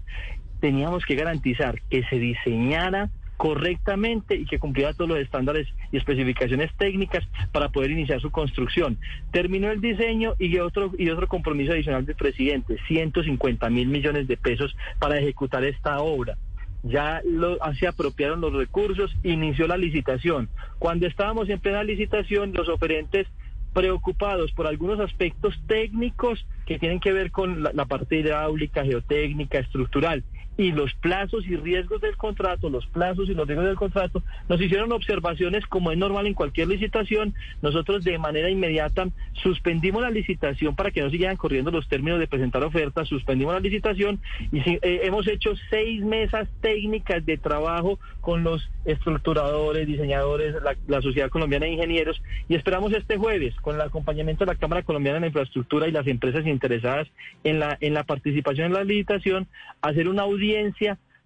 Teníamos 0.60 1.06
que 1.06 1.16
garantizar 1.16 1.82
que 1.90 2.04
se 2.04 2.18
diseñara 2.18 3.10
correctamente 3.38 4.36
y 4.36 4.46
que 4.46 4.60
cumpliera 4.60 4.94
todos 4.94 5.10
los 5.10 5.20
estándares 5.20 5.68
y 5.92 5.98
especificaciones 5.98 6.72
técnicas 6.76 7.24
para 7.52 7.70
poder 7.70 7.92
iniciar 7.92 8.20
su 8.20 8.32
construcción. 8.32 8.98
Terminó 9.32 9.72
el 9.72 9.80
diseño 9.80 10.34
y 10.40 10.58
otro 10.58 10.92
y 10.98 11.10
otro 11.10 11.28
compromiso 11.28 11.72
adicional 11.72 12.06
del 12.06 12.16
presidente, 12.16 12.78
150 12.88 13.70
mil 13.70 13.88
millones 13.88 14.28
de 14.28 14.38
pesos 14.38 14.76
para 15.00 15.20
ejecutar 15.20 15.64
esta 15.64 16.00
obra. 16.00 16.38
Ya 16.84 17.22
lo, 17.26 17.58
se 17.80 17.88
apropiaron 17.88 18.42
los 18.42 18.54
recursos, 18.54 19.16
inició 19.24 19.68
la 19.68 19.78
licitación. 19.78 20.50
Cuando 20.80 21.08
estábamos 21.08 21.50
en 21.50 21.60
plena 21.60 21.84
licitación, 21.84 22.54
los 22.54 22.70
oferentes 22.70 23.28
preocupados 23.74 24.52
por 24.54 24.66
algunos 24.66 25.00
aspectos 25.00 25.60
técnicos 25.68 26.48
que 26.66 26.80
tienen 26.80 27.00
que 27.00 27.12
ver 27.12 27.30
con 27.30 27.62
la, 27.62 27.74
la 27.74 27.86
parte 27.86 28.18
hidráulica, 28.18 28.84
geotécnica, 28.84 29.60
estructural 29.60 30.24
y 30.58 30.72
los 30.72 30.94
plazos 30.96 31.46
y 31.46 31.56
riesgos 31.56 32.02
del 32.02 32.18
contrato, 32.18 32.70
los 32.70 32.86
plazos 32.88 33.30
y 33.30 33.36
los 33.36 33.48
riesgos 33.48 33.68
del 33.68 33.76
contrato, 33.76 34.24
nos 34.50 34.60
hicieron 34.60 34.92
observaciones 34.92 35.66
como 35.68 35.92
es 35.92 35.98
normal 35.98 36.26
en 36.26 36.34
cualquier 36.34 36.68
licitación. 36.68 37.36
Nosotros 37.62 38.04
de 38.04 38.18
manera 38.18 38.50
inmediata 38.50 39.08
suspendimos 39.34 40.02
la 40.02 40.10
licitación 40.10 40.76
para 40.76 40.92
que 40.92 41.02
no 41.02 41.12
siguieran 41.12 41.38
corriendo 41.38 41.70
los 41.70 41.88
términos 41.88 42.20
de 42.20 42.28
presentar 42.28 42.64
ofertas, 42.64 43.08
suspendimos 43.08 43.54
la 43.54 43.60
licitación 43.60 44.20
y 44.52 44.60
eh, 44.68 44.80
hemos 45.04 45.28
hecho 45.28 45.54
seis 45.70 46.04
mesas 46.04 46.50
técnicas 46.62 47.24
de 47.26 47.38
trabajo 47.38 48.00
con 48.22 48.44
los 48.44 48.68
estructuradores, 48.84 49.86
diseñadores, 49.86 50.56
la, 50.64 50.76
la 50.88 51.02
Sociedad 51.02 51.30
Colombiana 51.30 51.68
de 51.68 51.74
Ingenieros 51.74 52.22
y 52.50 52.56
esperamos 52.56 52.94
este 52.94 53.18
jueves 53.18 53.56
con 53.62 53.76
el 53.76 53.82
acompañamiento 53.82 54.44
de 54.44 54.54
la 54.54 54.60
Cámara 54.60 54.82
Colombiana 54.82 55.16
de 55.16 55.22
la 55.22 55.28
Infraestructura 55.28 55.88
y 55.88 55.92
las 55.92 56.08
empresas 56.08 56.46
interesadas 56.48 57.08
en 57.44 57.60
la, 57.60 57.78
en 57.80 57.94
la 57.94 58.04
participación 58.04 58.68
en 58.68 58.74
la 58.74 58.84
licitación, 58.84 59.48
hacer 59.82 60.10
una 60.10 60.24
audiencia 60.24 60.47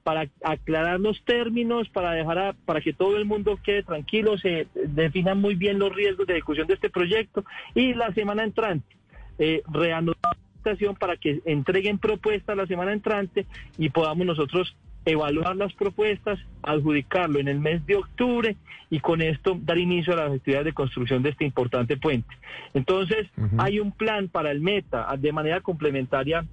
para 0.03 0.27
aclarar 0.43 0.99
los 0.99 1.23
términos, 1.25 1.87
para 1.89 2.11
dejar 2.13 2.39
a- 2.39 2.53
para 2.65 2.81
que 2.81 2.91
todo 2.93 3.17
el 3.17 3.25
mundo 3.25 3.59
quede 3.63 3.83
tranquilo, 3.83 4.37
se 4.37 4.67
definan 4.73 5.39
muy 5.39 5.53
bien 5.55 5.77
los 5.77 5.93
riesgos 5.95 6.25
de 6.25 6.33
ejecución 6.33 6.65
de 6.67 6.73
este 6.73 6.89
proyecto 6.89 7.45
y 7.75 7.93
la 7.93 8.11
semana 8.13 8.43
entrante 8.43 8.95
eh, 9.39 9.61
reanudar 9.71 10.17
la 10.23 10.37
licitación 10.53 10.95
para 10.95 11.17
que 11.17 11.39
entreguen 11.45 11.97
propuestas 11.99 12.55
la 12.57 12.67
semana 12.67 12.93
entrante 12.93 13.45
y 13.77 13.89
podamos 13.89 14.25
nosotros 14.27 14.75
evaluar 15.05 15.55
las 15.55 15.73
propuestas, 15.73 16.37
adjudicarlo 16.61 17.39
en 17.39 17.47
el 17.47 17.59
mes 17.59 17.83
de 17.87 17.95
octubre 17.95 18.55
y 18.91 18.99
con 18.99 19.21
esto 19.23 19.57
dar 19.59 19.79
inicio 19.79 20.13
a 20.13 20.17
las 20.17 20.31
actividades 20.33 20.65
de 20.65 20.73
construcción 20.73 21.23
de 21.23 21.29
este 21.29 21.45
importante 21.45 21.97
puente. 21.97 22.35
Entonces, 22.75 23.27
hay 23.57 23.79
un 23.79 23.91
plan 23.91 24.27
para 24.27 24.51
el 24.51 24.61
Meta 24.61 25.07
de 25.17 25.31
manera 25.31 25.61
complementaria 25.61 26.45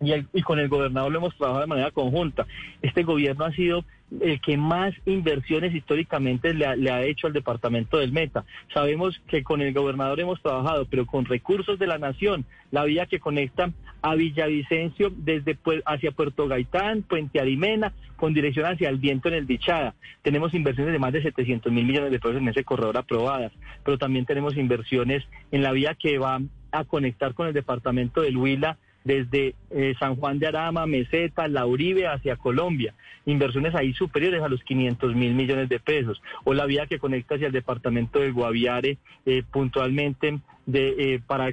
y, 0.00 0.12
el- 0.12 0.26
y 0.32 0.42
con 0.42 0.58
el 0.58 0.68
gobernador 0.68 1.10
lo 1.12 1.18
hemos 1.18 1.36
trabajado 1.36 1.60
de 1.62 1.66
manera 1.66 1.90
conjunta. 1.90 2.46
Este 2.82 3.02
gobierno 3.02 3.44
ha 3.44 3.52
sido 3.52 3.84
el 4.22 4.40
que 4.40 4.56
más 4.56 4.94
inversiones 5.04 5.74
históricamente 5.74 6.54
le 6.54 6.64
ha, 6.64 6.74
le 6.76 6.90
ha 6.90 7.02
hecho 7.02 7.26
al 7.26 7.34
departamento 7.34 7.98
del 7.98 8.12
Meta. 8.12 8.44
Sabemos 8.72 9.20
que 9.28 9.42
con 9.42 9.60
el 9.60 9.74
gobernador 9.74 10.18
hemos 10.20 10.40
trabajado, 10.40 10.86
pero 10.86 11.04
con 11.04 11.26
recursos 11.26 11.78
de 11.78 11.86
la 11.86 11.98
nación, 11.98 12.46
la 12.70 12.84
vía 12.84 13.04
que 13.06 13.20
conecta 13.20 13.70
a 14.00 14.14
Villavicencio 14.14 15.12
desde 15.14 15.58
hacia 15.84 16.12
Puerto 16.12 16.48
Gaitán, 16.48 17.02
Puente 17.02 17.40
Arimena, 17.40 17.92
con 18.16 18.32
dirección 18.32 18.64
hacia 18.66 18.88
el 18.88 18.96
viento 18.96 19.28
en 19.28 19.34
el 19.34 19.44
Bichada. 19.44 19.94
Tenemos 20.22 20.54
inversiones 20.54 20.92
de 20.92 20.98
más 20.98 21.12
de 21.12 21.22
700 21.22 21.70
mil 21.70 21.84
millones 21.84 22.10
de 22.10 22.18
pesos 22.18 22.36
en 22.38 22.48
ese 22.48 22.64
corredor 22.64 22.96
aprobadas, 22.96 23.52
pero 23.84 23.98
también 23.98 24.24
tenemos 24.24 24.56
inversiones 24.56 25.22
en 25.50 25.62
la 25.62 25.72
vía 25.72 25.94
que 25.94 26.18
va 26.18 26.40
a 26.72 26.84
conectar 26.84 27.34
con 27.34 27.46
el 27.48 27.52
departamento 27.54 28.22
del 28.22 28.36
Huila 28.36 28.78
desde 29.08 29.54
eh, 29.70 29.94
San 29.98 30.16
Juan 30.16 30.38
de 30.38 30.48
Arama, 30.48 30.84
Meseta, 30.86 31.48
La 31.48 31.64
Uribe 31.64 32.06
hacia 32.06 32.36
Colombia. 32.36 32.94
Inversiones 33.24 33.74
ahí 33.74 33.94
superiores 33.94 34.42
a 34.42 34.48
los 34.50 34.62
500 34.62 35.14
mil 35.14 35.34
millones 35.34 35.70
de 35.70 35.80
pesos. 35.80 36.20
O 36.44 36.52
la 36.52 36.66
vía 36.66 36.86
que 36.86 36.98
conecta 36.98 37.36
hacia 37.36 37.46
el 37.46 37.54
departamento 37.54 38.20
de 38.20 38.32
Guaviare 38.32 38.98
eh, 39.24 39.42
puntualmente 39.50 40.40
de, 40.66 41.14
eh, 41.14 41.20
para, 41.26 41.50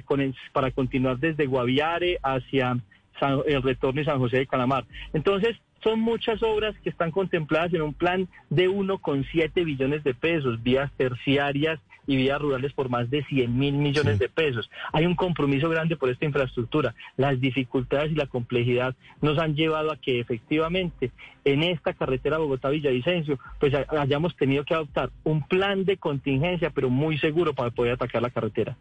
para 0.52 0.70
continuar 0.70 1.18
desde 1.18 1.46
Guaviare 1.46 2.18
hacia 2.22 2.76
San- 3.18 3.40
el 3.46 3.62
retorno 3.62 4.02
y 4.02 4.04
San 4.04 4.18
José 4.18 4.36
de 4.36 4.46
Calamar. 4.46 4.84
Entonces, 5.14 5.56
son 5.82 6.00
muchas 6.00 6.42
obras 6.42 6.74
que 6.84 6.90
están 6.90 7.10
contempladas 7.10 7.72
en 7.72 7.80
un 7.80 7.94
plan 7.94 8.28
de 8.50 8.68
1,7 8.68 9.64
billones 9.64 10.04
de 10.04 10.12
pesos, 10.12 10.62
vías 10.62 10.92
terciarias 10.98 11.80
y 12.06 12.16
vías 12.16 12.40
rurales 12.40 12.72
por 12.72 12.88
más 12.88 13.10
de 13.10 13.24
100 13.24 13.58
mil 13.58 13.74
millones 13.74 14.18
de 14.18 14.28
pesos. 14.28 14.70
Hay 14.92 15.06
un 15.06 15.14
compromiso 15.14 15.68
grande 15.68 15.96
por 15.96 16.08
esta 16.10 16.24
infraestructura. 16.24 16.94
Las 17.16 17.40
dificultades 17.40 18.12
y 18.12 18.14
la 18.14 18.26
complejidad 18.26 18.94
nos 19.20 19.38
han 19.38 19.54
llevado 19.54 19.92
a 19.92 19.96
que 19.96 20.20
efectivamente 20.20 21.10
en 21.44 21.62
esta 21.62 21.92
carretera 21.92 22.38
Bogotá-Villavicencio 22.38 23.38
pues 23.58 23.72
ha- 23.74 23.86
hayamos 24.00 24.36
tenido 24.36 24.64
que 24.64 24.74
adoptar 24.74 25.10
un 25.24 25.46
plan 25.46 25.84
de 25.84 25.96
contingencia, 25.96 26.70
pero 26.70 26.90
muy 26.90 27.18
seguro 27.18 27.54
para 27.54 27.70
poder 27.70 27.92
atacar 27.94 28.22
la 28.22 28.30
carretera. 28.30 28.76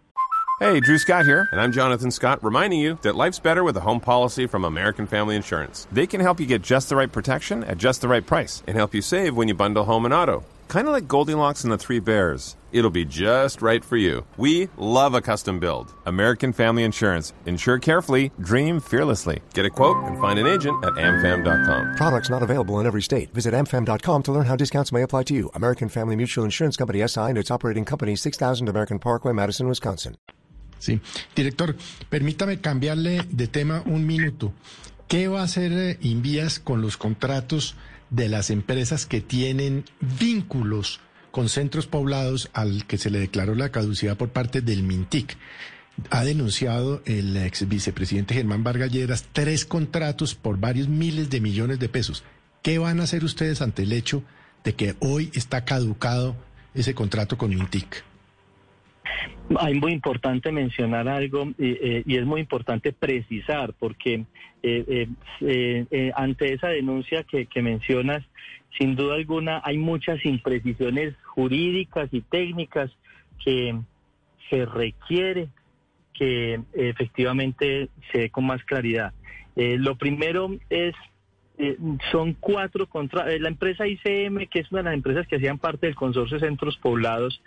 Hey, 0.62 0.80
Drew 0.80 0.98
Scott 0.98 1.26
here, 1.26 1.50
and 1.52 1.60
I'm 1.60 1.74
Jonathan 1.74 2.12
Scott, 2.12 2.40
reminding 2.42 2.80
you 2.80 2.98
that 3.02 3.14
life's 3.18 3.40
better 3.40 3.62
with 3.66 3.76
a 3.76 3.82
home 3.82 4.00
policy 4.00 4.48
from 4.48 4.64
American 4.64 5.06
Family 5.06 5.36
Insurance. 5.36 5.86
They 5.92 6.08
can 6.08 6.22
help 6.22 6.40
you 6.40 6.46
get 6.46 6.62
just 6.62 6.88
the 6.88 6.96
right 6.96 7.12
protection 7.12 7.66
at 7.66 7.78
just 7.78 8.00
the 8.00 8.08
right 8.08 8.26
price 8.26 8.64
and 8.66 8.78
help 8.78 8.94
you 8.96 9.02
save 9.02 9.36
when 9.36 9.50
you 9.50 9.54
bundle 9.54 9.84
home 9.84 10.06
and 10.06 10.14
auto. 10.14 10.46
Kind 10.70 10.88
of 10.88 10.94
like 10.94 11.10
Goldilocks 11.10 11.66
and 11.66 11.74
the 11.74 11.78
Three 11.78 12.00
Bears. 12.00 12.56
It'll 12.76 12.92
be 12.92 13.06
just 13.06 13.62
right 13.62 13.86
for 13.86 13.96
you. 13.96 14.26
We 14.36 14.68
love 14.76 15.14
a 15.14 15.22
custom 15.22 15.62
build. 15.62 15.94
American 16.06 16.52
Family 16.52 16.84
Insurance. 16.84 17.32
Insure 17.46 17.80
carefully, 17.80 18.34
dream 18.42 18.82
fearlessly. 18.82 19.40
Get 19.54 19.66
a 19.66 19.70
quote 19.70 19.96
and 20.04 20.20
find 20.20 20.38
an 20.40 20.46
agent 20.46 20.84
at 20.84 20.92
amfam.com. 20.96 21.96
Products 21.96 22.30
not 22.30 22.44
available 22.44 22.78
in 22.82 22.86
every 22.86 23.02
state. 23.02 23.34
Visit 23.34 23.54
amfam.com 23.54 24.24
to 24.24 24.32
learn 24.34 24.46
how 24.46 24.58
discounts 24.58 24.92
may 24.92 25.04
apply 25.04 25.24
to 25.24 25.34
you. 25.34 25.50
American 25.56 25.88
Family 25.88 26.18
Mutual 26.18 26.44
Insurance 26.44 26.76
Company 26.76 27.00
SI 27.08 27.30
and 27.30 27.38
its 27.38 27.50
operating 27.50 27.86
company 27.86 28.18
6000 28.18 28.68
American 28.68 29.00
Parkway, 29.00 29.32
Madison, 29.32 29.70
Wisconsin. 29.70 30.18
Sí. 30.78 31.00
Director, 31.34 31.78
permítame 32.10 32.60
cambiarle 32.60 33.22
de 33.30 33.48
tema 33.48 33.84
un 33.86 34.06
minuto. 34.06 34.52
¿Qué 35.08 35.30
va 35.30 35.40
a 35.40 35.44
hacer 35.44 35.72
eh, 35.72 35.98
Invías 36.02 36.60
con 36.60 36.82
los 36.82 36.98
contratos 36.98 37.76
de 38.10 38.28
las 38.28 38.50
empresas 38.50 39.06
que 39.06 39.22
tienen 39.22 39.86
vínculos 40.02 41.00
con 41.36 41.50
centros 41.50 41.86
poblados 41.86 42.50
al 42.54 42.86
que 42.86 42.96
se 42.98 43.10
le 43.10 43.20
declaró 43.20 43.56
la 43.56 43.70
caducidad 43.70 44.16
por 44.16 44.30
parte 44.30 44.62
del 44.62 44.84
MINTIC? 44.84 45.36
Ha 46.10 46.24
denunciado 46.24 47.02
el 47.06 47.36
ex 47.36 47.68
vicepresidente 47.68 48.34
Germán 48.34 48.64
Vargas 48.64 48.90
Lleras 48.90 49.28
tres 49.34 49.66
contratos 49.66 50.34
por 50.34 50.58
varios 50.62 50.88
miles 50.88 51.30
de 51.30 51.42
millones 51.42 51.78
de 51.78 51.90
pesos. 51.90 52.24
¿Qué 52.64 52.78
van 52.78 53.02
a 53.02 53.04
hacer 53.04 53.26
ustedes 53.26 53.62
ante 53.62 53.84
el 53.84 53.92
hecho 53.92 54.24
de 54.64 54.76
que 54.76 54.96
hoy 55.02 55.30
está 55.34 55.66
caducado 55.66 56.38
ese 56.74 56.96
contrato 56.96 57.38
con 57.38 57.50
MINTIC? 57.50 58.06
Hay 59.60 59.74
muy 59.74 59.92
importante 59.92 60.54
mencionar 60.54 61.10
algo 61.10 61.50
eh, 61.60 62.02
y 62.06 62.16
es 62.16 62.26
muy 62.26 62.40
importante 62.40 62.94
precisar 62.94 63.74
porque 63.78 64.24
eh, 64.64 65.08
eh, 65.42 66.12
ante 66.16 66.54
esa 66.54 66.70
denuncia 66.70 67.24
que, 67.24 67.62
mencionas, 67.62 68.24
sin 68.78 68.96
duda 68.96 69.16
alguna 69.16 69.62
hay 69.64 69.78
muchas 69.78 70.24
imprecisiones 70.26 71.16
jurídicas 71.24 72.10
y 72.12 72.22
técnicas 72.22 72.92
que 73.44 73.80
se 74.50 74.66
requiere 74.66 75.50
que 76.14 76.62
efectivamente 76.74 77.90
se 78.12 78.20
dé 78.20 78.30
con 78.30 78.46
más 78.46 78.64
claridad. 78.64 79.14
lo 79.56 79.96
primero 79.96 80.50
es 80.70 80.94
son 82.12 82.34
cuatro 82.34 82.88
contra 82.88 83.26
la 83.38 83.48
empresa 83.48 83.88
ICM, 83.88 84.48
que 84.48 84.60
es 84.60 84.72
una 84.72 84.82
de 84.82 84.86
las 84.86 84.94
empresas 84.94 85.28
que 85.28 85.38
hacían 85.38 85.58
parte 85.58 85.88
del 85.88 85.96
consorcio 85.96 86.40
centros 86.40 86.78
poblados, 86.78 87.42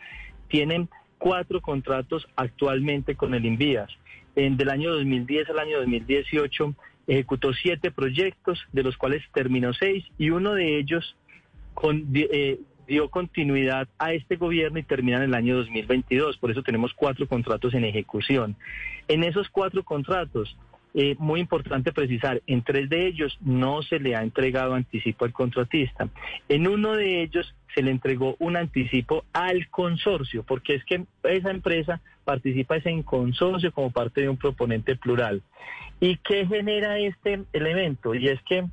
tienen 0.49 0.89
cuatro 1.19 1.61
contratos 1.61 2.27
actualmente 2.37 3.17
con 3.17 3.35
el 3.35 3.45
Invías. 3.45 3.91
En, 4.35 4.57
del 4.57 4.71
año 4.71 4.93
2010 4.93 5.51
al 5.51 5.59
año 5.59 5.79
2018 5.79 6.75
ejecutó 7.09 7.53
siete 7.55 7.91
proyectos, 7.91 8.65
de 8.73 8.85
los 8.85 8.97
cuales 8.97 9.25
terminó 9.33 9.73
seis, 9.73 10.05
y 10.19 10.31
uno 10.31 10.55
de 10.55 10.79
ellos 10.79 11.17
eh, 12.15 12.61
dio 12.87 13.09
continuidad 13.09 13.89
a 13.99 14.13
este 14.13 14.37
gobierno 14.37 14.79
y 14.79 14.83
termina 14.83 15.17
en 15.17 15.25
el 15.25 15.35
año 15.35 15.57
2022. 15.57 16.37
Por 16.37 16.51
eso 16.51 16.63
tenemos 16.63 16.93
cuatro 16.95 17.27
contratos 17.27 17.75
en 17.75 17.85
ejecución. 17.85 18.57
En 19.09 19.25
esos 19.25 19.49
cuatro 19.49 19.83
contratos, 19.83 20.57
eh, 21.01 21.15
muy 21.21 21.39
importante 21.39 21.93
precisar, 21.93 22.43
en 22.49 22.63
tres 22.63 22.89
de 22.89 23.07
ellos 23.07 23.39
no 23.41 23.83
se 23.83 24.01
le 24.01 24.17
ha 24.17 24.23
entregado 24.25 24.75
anticipo 24.75 25.25
al 25.25 25.33
contratista. 25.33 26.09
En 26.49 26.67
uno 26.67 26.97
de 26.97 27.23
ellos 27.23 27.55
se 27.73 27.83
le 27.83 27.93
entregó 27.93 28.35
un 28.41 28.57
anticipo 28.57 29.25
al 29.33 29.69
consorcio, 29.69 30.43
porque 30.43 30.75
es 30.75 30.85
que 30.85 31.05
esa 31.23 31.53
empresa 31.53 32.01
participa 32.25 32.79
en 32.79 33.05
consorcio 33.05 33.71
como 33.71 33.93
parte 33.93 34.23
de 34.23 34.29
un 34.29 34.39
proponente 34.39 34.97
plural. 34.97 35.41
¿Y 36.01 36.17
qué 36.17 36.45
genera 36.49 36.99
este 36.99 37.45
elemento? 37.53 38.17
Y 38.17 38.27
es 38.27 38.43
que 38.43 38.65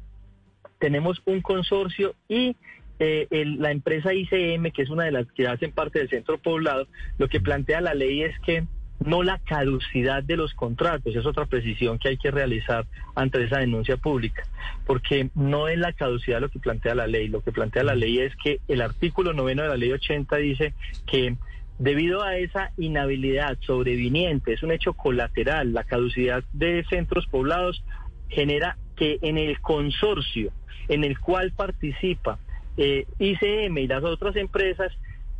tenemos 0.79 1.21
un 1.25 1.41
consorcio 1.41 2.15
y 2.27 2.55
eh, 2.97 3.27
la 3.59 3.69
empresa 3.69 4.15
ICM, 4.15 4.71
que 4.71 4.81
es 4.81 4.89
una 4.89 5.03
de 5.03 5.11
las 5.11 5.31
que 5.33 5.45
hacen 5.45 5.71
parte 5.71 5.99
del 5.99 6.09
centro 6.09 6.39
poblado, 6.39 6.87
lo 7.19 7.27
que 7.27 7.39
plantea 7.39 7.81
la 7.81 7.93
ley 7.93 8.23
es 8.23 8.33
que 8.39 8.63
no 9.03 9.23
la 9.23 9.39
caducidad 9.39 10.23
de 10.23 10.37
los 10.37 10.53
contratos, 10.53 11.15
es 11.15 11.25
otra 11.25 11.45
precisión 11.45 11.99
que 11.99 12.09
hay 12.09 12.17
que 12.17 12.31
realizar 12.31 12.85
ante 13.13 13.43
esa 13.43 13.59
denuncia 13.59 13.97
pública, 13.97 14.43
porque 14.85 15.29
no 15.35 15.67
es 15.67 15.77
la 15.77 15.93
caducidad 15.93 16.41
lo 16.41 16.49
que 16.49 16.59
plantea 16.59 16.95
la 16.95 17.07
ley, 17.07 17.27
lo 17.27 17.41
que 17.41 17.51
plantea 17.51 17.83
la 17.83 17.95
ley 17.95 18.19
es 18.19 18.35
que 18.37 18.59
el 18.67 18.81
artículo 18.81 19.33
noveno 19.33 19.63
de 19.63 19.69
la 19.69 19.77
ley 19.77 19.91
80 19.91 20.37
dice 20.37 20.73
que 21.05 21.35
debido 21.77 22.23
a 22.23 22.37
esa 22.37 22.71
inhabilidad 22.77 23.57
sobreviniente, 23.61 24.53
es 24.53 24.63
un 24.63 24.71
hecho 24.71 24.93
colateral, 24.93 25.73
la 25.73 25.83
caducidad 25.83 26.43
de 26.53 26.85
centros 26.89 27.27
poblados 27.27 27.83
genera 28.29 28.77
que 28.95 29.19
en 29.21 29.37
el 29.37 29.59
consorcio 29.59 30.51
en 30.87 31.03
el 31.03 31.19
cual 31.19 31.51
participa 31.51 32.39
eh, 32.77 33.05
ICM 33.19 33.77
y 33.77 33.87
las 33.87 34.03
otras 34.03 34.35
empresas 34.35 34.91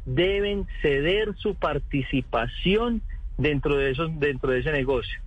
deben 0.05 0.67
ceder 0.81 1.35
su 1.37 1.55
participación 1.55 3.01
dentro 3.37 3.77
de 3.77 3.91
esos 3.91 4.19
dentro 4.19 4.51
de 4.51 4.59
ese 4.59 4.71
negocio. 4.71 5.19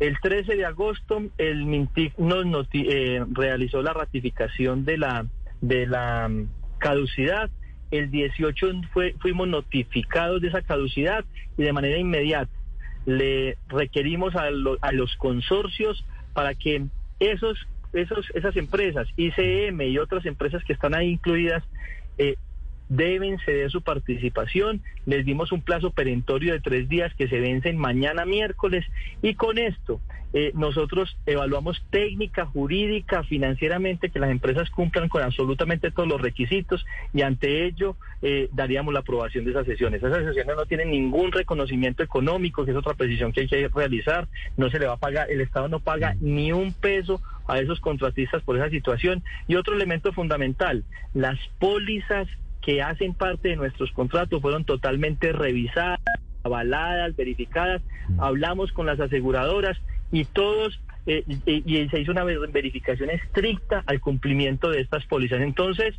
El 0.00 0.18
13 0.20 0.56
de 0.56 0.64
agosto 0.64 1.22
el 1.38 1.64
Mintic 1.64 2.18
nos 2.18 2.66
eh, 2.72 3.24
realizó 3.30 3.82
la 3.82 3.92
ratificación 3.92 4.84
de 4.84 4.98
la 4.98 5.26
de 5.60 5.86
la 5.86 6.28
mm, 6.28 6.48
caducidad. 6.78 7.50
El 7.90 8.10
18 8.10 8.66
fue, 8.92 9.14
fuimos 9.20 9.48
notificados 9.48 10.40
de 10.40 10.48
esa 10.48 10.62
caducidad 10.62 11.24
y 11.58 11.62
de 11.62 11.72
manera 11.72 11.98
inmediata 11.98 12.50
le 13.06 13.58
requerimos 13.68 14.34
a, 14.36 14.48
a 14.80 14.92
los 14.92 15.16
consorcios 15.16 16.04
para 16.32 16.54
que 16.54 16.86
esos, 17.20 17.58
esos, 17.92 18.30
esas 18.34 18.56
empresas, 18.56 19.08
ICM 19.16 19.82
y 19.82 19.98
otras 19.98 20.24
empresas 20.26 20.62
que 20.64 20.72
están 20.72 20.94
ahí 20.94 21.10
incluidas, 21.10 21.62
eh, 22.18 22.36
deben 22.96 23.38
ceder 23.38 23.70
su 23.70 23.82
participación. 23.82 24.82
Les 25.06 25.24
dimos 25.24 25.50
un 25.52 25.62
plazo 25.62 25.90
perentorio 25.90 26.52
de 26.52 26.60
tres 26.60 26.88
días 26.88 27.12
que 27.14 27.28
se 27.28 27.40
vencen 27.40 27.78
mañana 27.78 28.24
miércoles 28.24 28.84
y 29.22 29.34
con 29.34 29.58
esto 29.58 30.00
eh, 30.34 30.52
nosotros 30.54 31.16
evaluamos 31.26 31.84
técnica, 31.90 32.46
jurídica, 32.46 33.22
financieramente 33.24 34.08
que 34.08 34.18
las 34.18 34.30
empresas 34.30 34.70
cumplan 34.70 35.08
con 35.08 35.22
absolutamente 35.22 35.90
todos 35.90 36.08
los 36.08 36.20
requisitos 36.20 36.86
y 37.12 37.20
ante 37.20 37.66
ello 37.66 37.96
eh, 38.22 38.48
daríamos 38.52 38.94
la 38.94 39.00
aprobación 39.00 39.44
de 39.44 39.50
esas 39.50 39.66
sesiones. 39.66 40.02
Esas 40.02 40.24
sesiones 40.24 40.56
no 40.56 40.66
tienen 40.66 40.90
ningún 40.90 41.32
reconocimiento 41.32 42.02
económico, 42.02 42.64
que 42.64 42.70
es 42.70 42.76
otra 42.76 42.94
precisión 42.94 43.32
que 43.32 43.42
hay 43.42 43.48
que 43.48 43.68
realizar. 43.68 44.26
No 44.56 44.70
se 44.70 44.78
le 44.78 44.86
va 44.86 44.94
a 44.94 44.98
pagar, 44.98 45.30
el 45.30 45.40
Estado 45.40 45.68
no 45.68 45.80
paga 45.80 46.14
ni 46.20 46.52
un 46.52 46.72
peso 46.72 47.20
a 47.46 47.58
esos 47.58 47.80
contratistas 47.80 48.42
por 48.42 48.56
esa 48.56 48.70
situación. 48.70 49.22
Y 49.48 49.56
otro 49.56 49.74
elemento 49.74 50.12
fundamental, 50.12 50.84
las 51.12 51.38
pólizas 51.58 52.28
que 52.62 52.80
hacen 52.80 53.12
parte 53.14 53.48
de 53.48 53.56
nuestros 53.56 53.90
contratos 53.92 54.40
fueron 54.40 54.64
totalmente 54.64 55.32
revisadas, 55.32 56.00
avaladas, 56.44 57.14
verificadas. 57.16 57.82
Hablamos 58.18 58.72
con 58.72 58.86
las 58.86 59.00
aseguradoras 59.00 59.78
y 60.10 60.24
todos 60.24 60.80
eh, 61.06 61.24
y, 61.46 61.88
se 61.88 62.00
hizo 62.00 62.12
una 62.12 62.22
verificación 62.24 63.10
estricta 63.10 63.82
al 63.86 64.00
cumplimiento 64.00 64.70
de 64.70 64.80
estas 64.80 65.04
pólizas. 65.06 65.40
Entonces, 65.40 65.94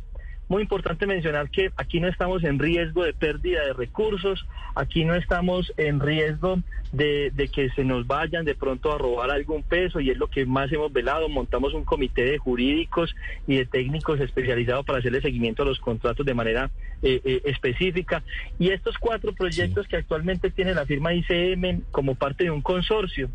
muy 0.48 0.62
importante 0.62 1.06
mencionar 1.06 1.50
que 1.50 1.70
aquí 1.76 2.00
no 2.00 2.08
estamos 2.08 2.44
en 2.44 2.58
riesgo 2.58 3.04
de 3.04 3.12
pérdida 3.12 3.64
de 3.64 3.72
recursos, 3.72 4.46
aquí 4.74 5.04
no 5.04 5.14
estamos 5.14 5.72
en 5.76 6.00
riesgo 6.00 6.58
de, 6.92 7.32
que 7.52 7.70
se 7.70 7.84
nos 7.84 8.06
vayan 8.06 8.44
de 8.44 8.54
pronto 8.54 8.92
a 8.92 8.98
robar 8.98 9.30
algún 9.30 9.62
peso 9.62 10.00
y 10.00 10.10
es 10.10 10.16
lo 10.16 10.28
que 10.28 10.46
más 10.46 10.70
hemos 10.72 10.92
velado. 10.92 11.28
Montamos 11.28 11.74
un 11.74 11.84
comité 11.84 12.22
de 12.24 12.38
jurídicos 12.38 13.14
y 13.46 13.56
de 13.56 13.66
técnicos 13.66 14.20
especializados 14.20 14.84
para 14.84 14.98
hacerle 14.98 15.20
seguimiento 15.20 15.62
a 15.62 15.66
los 15.66 15.80
contratos 15.80 16.24
de 16.24 16.34
manera 16.34 16.70
eh, 17.02 17.20
eh, 17.24 17.42
específica. 17.44 18.22
Y 18.58 18.70
estos 18.70 18.98
cuatro 18.98 19.32
proyectos 19.32 19.88
que 19.88 19.96
actualmente 19.96 20.50
tiene 20.50 20.74
la 20.74 20.86
firma 20.86 21.14
ICM 21.14 21.82
como 21.90 22.14
parte 22.14 22.44
de 22.44 22.50
un 22.50 22.62
consorcio 22.62 23.30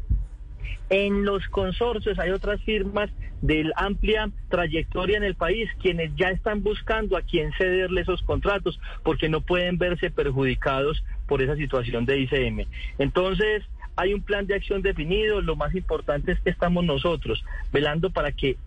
en 0.89 1.25
los 1.25 1.47
consorcios 1.47 2.17
hay 2.19 2.31
otras 2.31 2.61
firmas 2.63 3.09
de 3.41 3.71
amplia 3.75 4.29
trayectoria 4.49 5.17
en 5.17 5.23
el 5.23 5.35
país 5.35 5.69
quienes 5.81 6.15
ya 6.15 6.29
están 6.29 6.61
buscando 6.61 7.15
a 7.15 7.21
quién 7.21 7.51
cederle 7.53 8.01
esos 8.01 8.21
contratos 8.23 8.79
porque 9.03 9.29
no 9.29 9.41
pueden 9.41 9.77
verse 9.77 10.09
perjudicados 10.11 11.03
por 11.27 11.41
esa 11.41 11.55
situación 11.55 12.05
de 12.05 12.19
ICM. 12.19 12.65
Entonces, 12.97 13.63
hay 13.95 14.13
un 14.13 14.21
plan 14.21 14.47
de 14.47 14.55
acción 14.55 14.81
definido, 14.81 15.41
lo 15.41 15.55
más 15.55 15.75
importante 15.75 16.31
es 16.31 16.39
que 16.39 16.49
estamos 16.49 16.83
nosotros 16.83 17.43
velando 17.71 18.09
para 18.09 18.31
que 18.31 18.57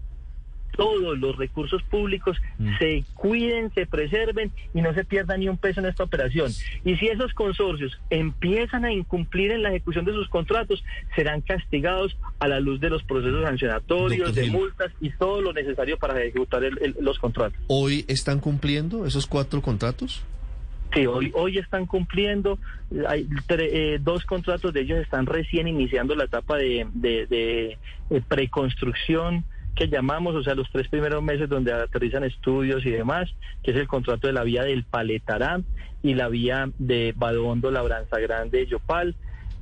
todos 0.77 1.19
los 1.19 1.37
recursos 1.37 1.83
públicos 1.85 2.37
mm. 2.59 2.79
se 2.79 3.05
cuiden, 3.15 3.73
se 3.75 3.87
preserven 3.87 4.53
y 4.75 4.81
no 4.81 4.93
se 4.95 5.05
pierda 5.05 5.37
ni 5.37 5.49
un 5.49 5.57
peso 5.57 5.81
en 5.81 5.87
esta 5.87 6.05
operación. 6.05 6.51
Y 6.85 6.97
si 6.97 7.09
esos 7.09 7.33
consorcios 7.35 7.99
empiezan 8.11 8.85
a 8.85 8.93
incumplir 8.93 9.53
en 9.53 9.63
la 9.63 9.71
ejecución 9.71 10.05
de 10.05 10.13
sus 10.13 10.29
contratos, 10.29 10.85
serán 11.15 11.41
castigados 11.41 12.17
a 12.39 12.49
la 12.49 12.61
luz 12.61 12.81
de 12.81 12.91
los 12.91 13.03
procesos 13.03 13.43
sancionatorios, 13.43 14.35
de 14.35 14.51
multas 14.51 14.93
y 15.01 15.11
todo 15.11 15.41
lo 15.41 15.53
necesario 15.53 15.99
para 15.99 16.21
ejecutar 16.23 16.63
los 17.01 17.19
contratos. 17.19 17.59
¿Hoy 17.69 18.05
están 18.09 18.41
cumpliendo 18.41 19.07
esos 19.07 19.27
cuatro 19.27 19.63
contratos? 19.63 20.23
Sí, 20.95 21.07
hoy, 21.07 21.31
hoy 21.35 21.57
están 21.57 21.87
cumpliendo, 21.87 22.59
hay 23.09 23.27
eh, 23.49 23.99
dos 24.03 24.27
contratos 24.27 24.75
de 24.75 24.83
ellos 24.83 24.99
están 24.99 25.25
recién 25.25 25.67
iniciando 25.67 26.15
la 26.15 26.25
etapa 26.25 26.59
de, 26.59 26.87
de, 26.93 27.79
preconstrucción 28.29 29.45
que 29.75 29.89
llamamos, 29.89 30.35
o 30.35 30.43
sea, 30.43 30.55
los 30.55 30.71
tres 30.71 30.89
primeros 30.89 31.23
meses 31.23 31.49
donde 31.49 31.73
aterrizan 31.73 32.25
estudios 32.25 32.85
y 32.85 32.91
demás, 32.91 33.31
que 33.63 33.71
es 33.71 33.77
el 33.77 33.89
contrato 33.89 34.27
de 34.27 34.33
la 34.33 34.45
vía 34.45 34.65
del 34.65 34.85
Paletarán 34.85 35.65
y 36.03 36.15
la 36.15 36.29
vía 36.29 36.71
de 36.79 37.15
Badondo, 37.17 37.71
Labranza 37.71 38.19
Grande, 38.19 38.67
Yopal. 38.67 39.15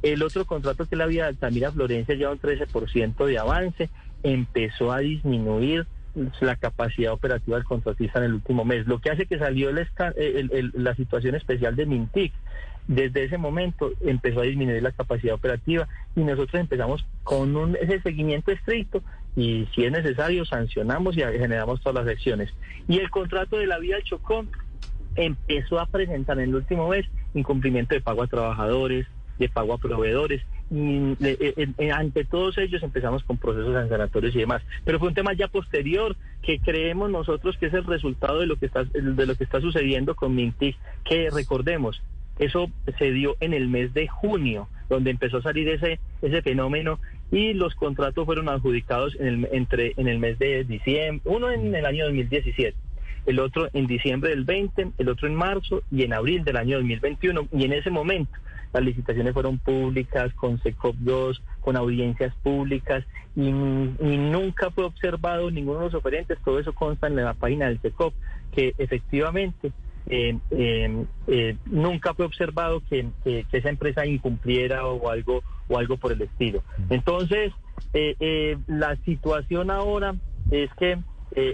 El 0.03 0.23
otro 0.23 0.47
contrato 0.47 0.87
que 0.87 0.95
es 0.95 0.99
la 0.99 1.07
vía 1.07 1.25
de 1.25 1.29
Altamira, 1.31 1.71
Florencia, 1.71 2.15
lleva 2.15 2.33
un 2.33 2.41
13% 2.41 3.27
de 3.27 3.39
avance, 3.39 3.91
empezó 4.23 4.93
a 4.93 4.99
disminuir 4.99 5.87
la 6.41 6.57
capacidad 6.57 7.13
operativa 7.13 7.57
del 7.57 7.65
contratista 7.65 8.19
en 8.19 8.25
el 8.27 8.35
último 8.35 8.65
mes, 8.65 8.87
lo 8.87 8.99
que 8.99 9.11
hace 9.11 9.27
que 9.27 9.39
salió 9.39 9.71
la 9.73 10.95
situación 10.97 11.35
especial 11.35 11.77
de 11.77 11.87
Mintic. 11.87 12.33
Desde 12.89 13.25
ese 13.25 13.39
momento 13.39 13.93
empezó 14.01 14.41
a 14.41 14.45
disminuir 14.45 14.83
la 14.83 14.91
capacidad 14.91 15.35
operativa 15.35 15.87
y 16.17 16.21
nosotros 16.21 16.61
empezamos 16.61 17.07
con 17.23 17.55
un, 17.55 17.77
ese 17.77 18.01
seguimiento 18.01 18.51
estricto 18.51 19.03
y 19.37 19.67
si 19.75 19.85
es 19.85 19.93
necesario 19.93 20.45
sancionamos 20.45 21.17
y 21.17 21.21
generamos 21.21 21.81
todas 21.81 22.05
las 22.05 22.15
acciones. 22.15 22.53
Y 22.89 22.99
el 22.99 23.11
contrato 23.11 23.59
de 23.59 23.67
la 23.67 23.79
vía 23.79 23.97
del 23.97 24.05
Chocó 24.05 24.45
empezó 25.17 25.79
a 25.81 25.87
presentar 25.87 26.39
en 26.39 26.51
el 26.51 26.55
último 26.57 26.89
mes 26.89 27.07
incumplimiento 27.35 27.95
de 27.95 28.01
pago 28.01 28.23
a 28.23 28.27
trabajadores, 28.27 29.07
de 29.39 29.49
pago 29.49 29.75
a 29.75 29.79
proveedores 29.79 30.43
y 30.71 31.17
eh, 31.25 31.73
eh, 31.79 31.91
ante 31.91 32.25
todos 32.25 32.57
ellos 32.59 32.83
empezamos 32.83 33.25
con 33.25 33.39
procesos 33.39 33.75
sancionatorios 33.75 34.35
y 34.37 34.41
demás. 34.41 34.63
Pero 34.85 34.99
fue 34.99 35.09
un 35.09 35.15
tema 35.15 35.33
ya 35.33 35.49
posterior 35.49 36.17
que 36.43 36.61
creemos 36.61 37.11
nosotros 37.11 37.57
que 37.59 37.67
es 37.67 37.75
el 37.75 37.85
resultado 37.85 38.39
de 38.39 38.47
lo 38.47 38.57
que 38.57 38.67
está, 38.67 38.85
de 38.85 39.27
lo 39.27 39.35
que 39.35 39.45
está 39.45 39.61
sucediendo 39.61 40.15
con 40.15 40.35
Mintic, 40.35 40.77
que 41.05 41.29
recordemos, 41.31 42.01
eso 42.39 42.71
se 42.99 43.11
dio 43.11 43.37
en 43.41 43.55
el 43.55 43.69
mes 43.69 43.93
de 43.95 44.09
junio, 44.09 44.69
donde 44.89 45.11
empezó 45.11 45.39
a 45.39 45.43
salir 45.43 45.69
ese, 45.69 46.01
ese 46.23 46.43
fenómeno 46.43 46.99
y 47.31 47.53
los 47.53 47.75
contratos 47.75 48.27
fueron 48.27 48.49
adjudicados 48.49 49.17
en 49.21 49.27
el, 49.27 49.49
entre, 49.53 49.95
en 49.97 50.09
el 50.09 50.19
mes 50.19 50.39
de 50.39 50.65
diciembre, 50.65 51.23
uno 51.25 51.51
en 51.51 51.75
el 51.75 51.87
año 51.87 52.05
2017 52.07 52.77
el 53.27 53.39
otro 53.39 53.69
en 53.73 53.87
diciembre 53.87 54.31
del 54.31 54.45
20, 54.45 54.93
el 54.99 55.09
otro 55.09 55.29
en 55.29 55.35
marzo 55.35 55.83
y 55.91 56.05
en 56.05 56.13
abril 56.13 56.43
del 56.45 56.57
año 56.57 56.79
2021. 56.79 57.49
Y 57.53 57.65
en 57.65 57.73
ese 57.73 57.91
momento 57.91 58.33
las 58.73 58.83
licitaciones 58.83 59.35
fueron 59.35 59.59
públicas, 59.59 60.33
con 60.35 60.61
SECOP 60.63 60.97
2, 60.97 61.43
con 61.61 61.77
audiencias 61.77 62.35
públicas, 62.43 63.05
y, 63.37 63.51
nunca 63.51 64.71
fue 64.71 64.85
observado 64.85 65.51
ninguno 65.51 65.81
de 65.81 65.85
los 65.87 65.95
oferentes, 65.95 66.39
todo 66.45 66.59
eso 66.59 66.73
consta 66.73 67.07
en 67.07 67.17
la 67.17 67.35
página 67.35 67.67
del 67.67 67.81
SECOP, 67.81 68.15
que 68.53 68.75
efectivamente 68.79 69.73
eh, 70.07 70.39
eh, 70.51 71.05
eh, 71.27 71.57
nunca 71.67 72.15
fue 72.15 72.27
observado 72.27 72.83
que, 72.89 73.07
esa 73.53 73.69
empresa 73.69 74.07
incumpliera 74.07 74.87
o 74.87 75.11
algo 75.11 75.43
o 75.69 75.79
algo 75.79 75.97
por 75.97 76.13
el 76.13 76.23
estilo. 76.23 76.63
Entonces, 76.89 77.53
la 78.67 78.97
situación 79.05 79.71
ahora 79.71 80.15
es 80.51 80.73
que 80.75 80.99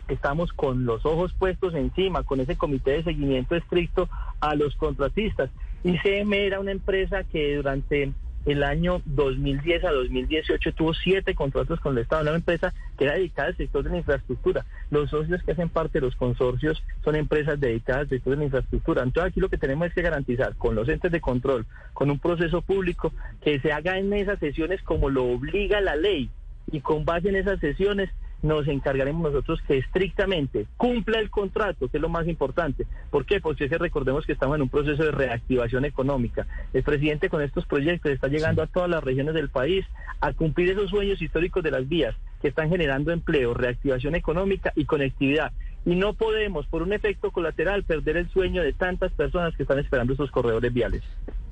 estamos 0.09 0.53
con 0.53 0.87
los 0.87 1.05
ojos 1.05 1.35
puestos 1.35 1.75
encima, 1.75 2.23
con 2.23 2.41
ese 2.41 2.57
comité 2.57 2.93
de 2.93 3.05
seguimiento 3.05 3.57
estricto 3.57 4.09
a 4.41 4.55
los 4.55 4.75
contratistas. 4.77 5.51
ICM 5.85 6.33
era 6.33 6.61
una 6.61 6.73
empresa 6.73 7.25
que 7.25 7.57
durante 7.57 8.13
el 8.47 8.63
año 8.63 9.03
2010 9.07 9.85
a 9.85 9.91
2018 9.91 10.73
tuvo 10.73 10.95
siete 10.95 11.35
contratos 11.35 11.81
con 11.81 11.93
el 11.93 12.03
Estado, 12.03 12.23
una 12.23 12.37
empresa 12.37 12.73
que 12.97 13.05
era 13.05 13.15
dedicada 13.15 13.49
al 13.49 13.57
sector 13.57 13.83
de 13.83 13.91
la 13.91 13.97
infraestructura. 13.99 14.65
Los 14.91 15.11
socios 15.11 15.43
que 15.43 15.53
hacen 15.53 15.69
parte 15.69 15.99
de 15.99 16.07
los 16.07 16.15
consorcios 16.15 16.83
son 17.05 17.17
empresas 17.17 17.59
dedicadas 17.59 18.03
al 18.03 18.09
sector 18.09 18.31
de 18.31 18.39
la 18.39 18.45
infraestructura. 18.45 19.03
Entonces 19.03 19.33
aquí 19.33 19.41
lo 19.41 19.49
que 19.49 19.59
tenemos 19.59 19.89
es 19.89 19.95
que 19.95 20.03
garantizar 20.03 20.55
con 20.55 20.77
los 20.77 20.89
entes 20.89 21.11
de 21.11 21.21
control, 21.21 21.67
con 21.93 22.09
un 22.09 22.21
proceso 22.21 22.63
público, 22.63 23.13
que 23.43 23.59
se 23.59 23.73
haga 23.73 23.99
en 23.99 24.13
esas 24.13 24.39
sesiones 24.39 24.81
como 24.83 25.11
lo 25.11 25.25
obliga 25.25 25.81
la 25.81 25.97
ley 25.97 26.31
y 26.71 26.81
con 26.81 27.05
base 27.05 27.29
en 27.29 27.37
esas 27.37 27.59
sesiones 27.59 28.11
nos 28.43 28.69
encargaremos 28.69 29.33
nosotros 29.33 29.61
que 29.67 29.79
estrictamente 29.79 30.67
cumpla 30.77 31.19
el 31.19 31.31
contrato, 31.31 31.89
que 31.89 31.99
es 31.99 32.01
lo 32.01 32.09
más 32.09 32.27
importante. 32.29 32.87
¿Por 33.11 33.25
qué? 33.25 33.41
Porque 33.41 33.67
recordemos 33.67 34.27
que 34.27 34.33
estamos 34.33 34.57
en 34.57 34.63
un 34.63 34.69
proceso 34.69 35.03
de 35.05 35.11
reactivación 35.11 35.85
económica. 35.85 36.47
El 36.73 36.83
presidente 36.83 37.29
con 37.29 37.43
estos 37.43 37.67
proyectos 37.67 38.13
está 38.13 38.29
llegando 38.29 38.63
a 38.63 38.67
todas 38.67 38.91
las 38.91 39.03
regiones 39.03 39.35
del 39.35 39.49
país 39.49 39.85
a 40.21 40.33
cumplir 40.33 40.71
esos 40.71 40.91
sueños 40.91 41.21
históricos 41.21 41.63
de 41.63 41.71
las 41.71 41.89
vías 41.89 42.15
que 42.41 42.49
están 42.49 42.69
generando 42.69 43.13
empleo, 43.13 43.55
reactivación 43.55 44.15
económica 44.15 44.73
y 44.77 44.85
conectividad. 44.85 45.53
Y 45.85 45.95
no 45.95 46.15
podemos, 46.15 46.67
por 46.67 46.83
un 46.83 46.93
efecto 46.93 47.31
colateral, 47.31 47.85
perder 47.85 48.17
el 48.17 48.29
sueño 48.29 48.63
de 48.63 48.73
tantas 48.73 49.13
personas 49.13 49.57
que 49.57 49.63
están 49.63 49.79
esperando 49.79 50.15
esos 50.15 50.31
corredores 50.31 50.73
viales 50.73 51.03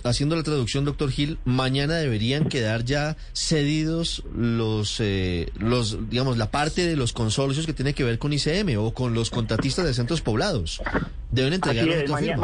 haciendo 0.04 0.36
la 0.36 0.42
traducción, 0.42 0.84
doctor 0.84 1.10
Gil, 1.10 1.38
mañana 1.44 1.96
deberían 1.96 2.48
quedar 2.48 2.84
ya 2.84 3.16
cedidos 3.32 4.22
los, 4.36 5.00
eh, 5.00 5.48
los, 5.58 6.10
digamos, 6.10 6.36
la 6.36 6.50
parte 6.50 6.86
de 6.86 6.94
los 6.94 7.12
consorcios 7.12 7.66
que 7.66 7.72
tiene 7.72 7.94
que 7.94 8.04
ver 8.04 8.18
con 8.18 8.32
ICM 8.32 8.78
o 8.78 8.92
con 8.92 9.14
los 9.14 9.30
contratistas 9.30 9.86
de 9.86 9.94
centros 9.94 10.20
poblados. 10.20 10.82
Deben 11.30 11.54
entregar 11.54 11.86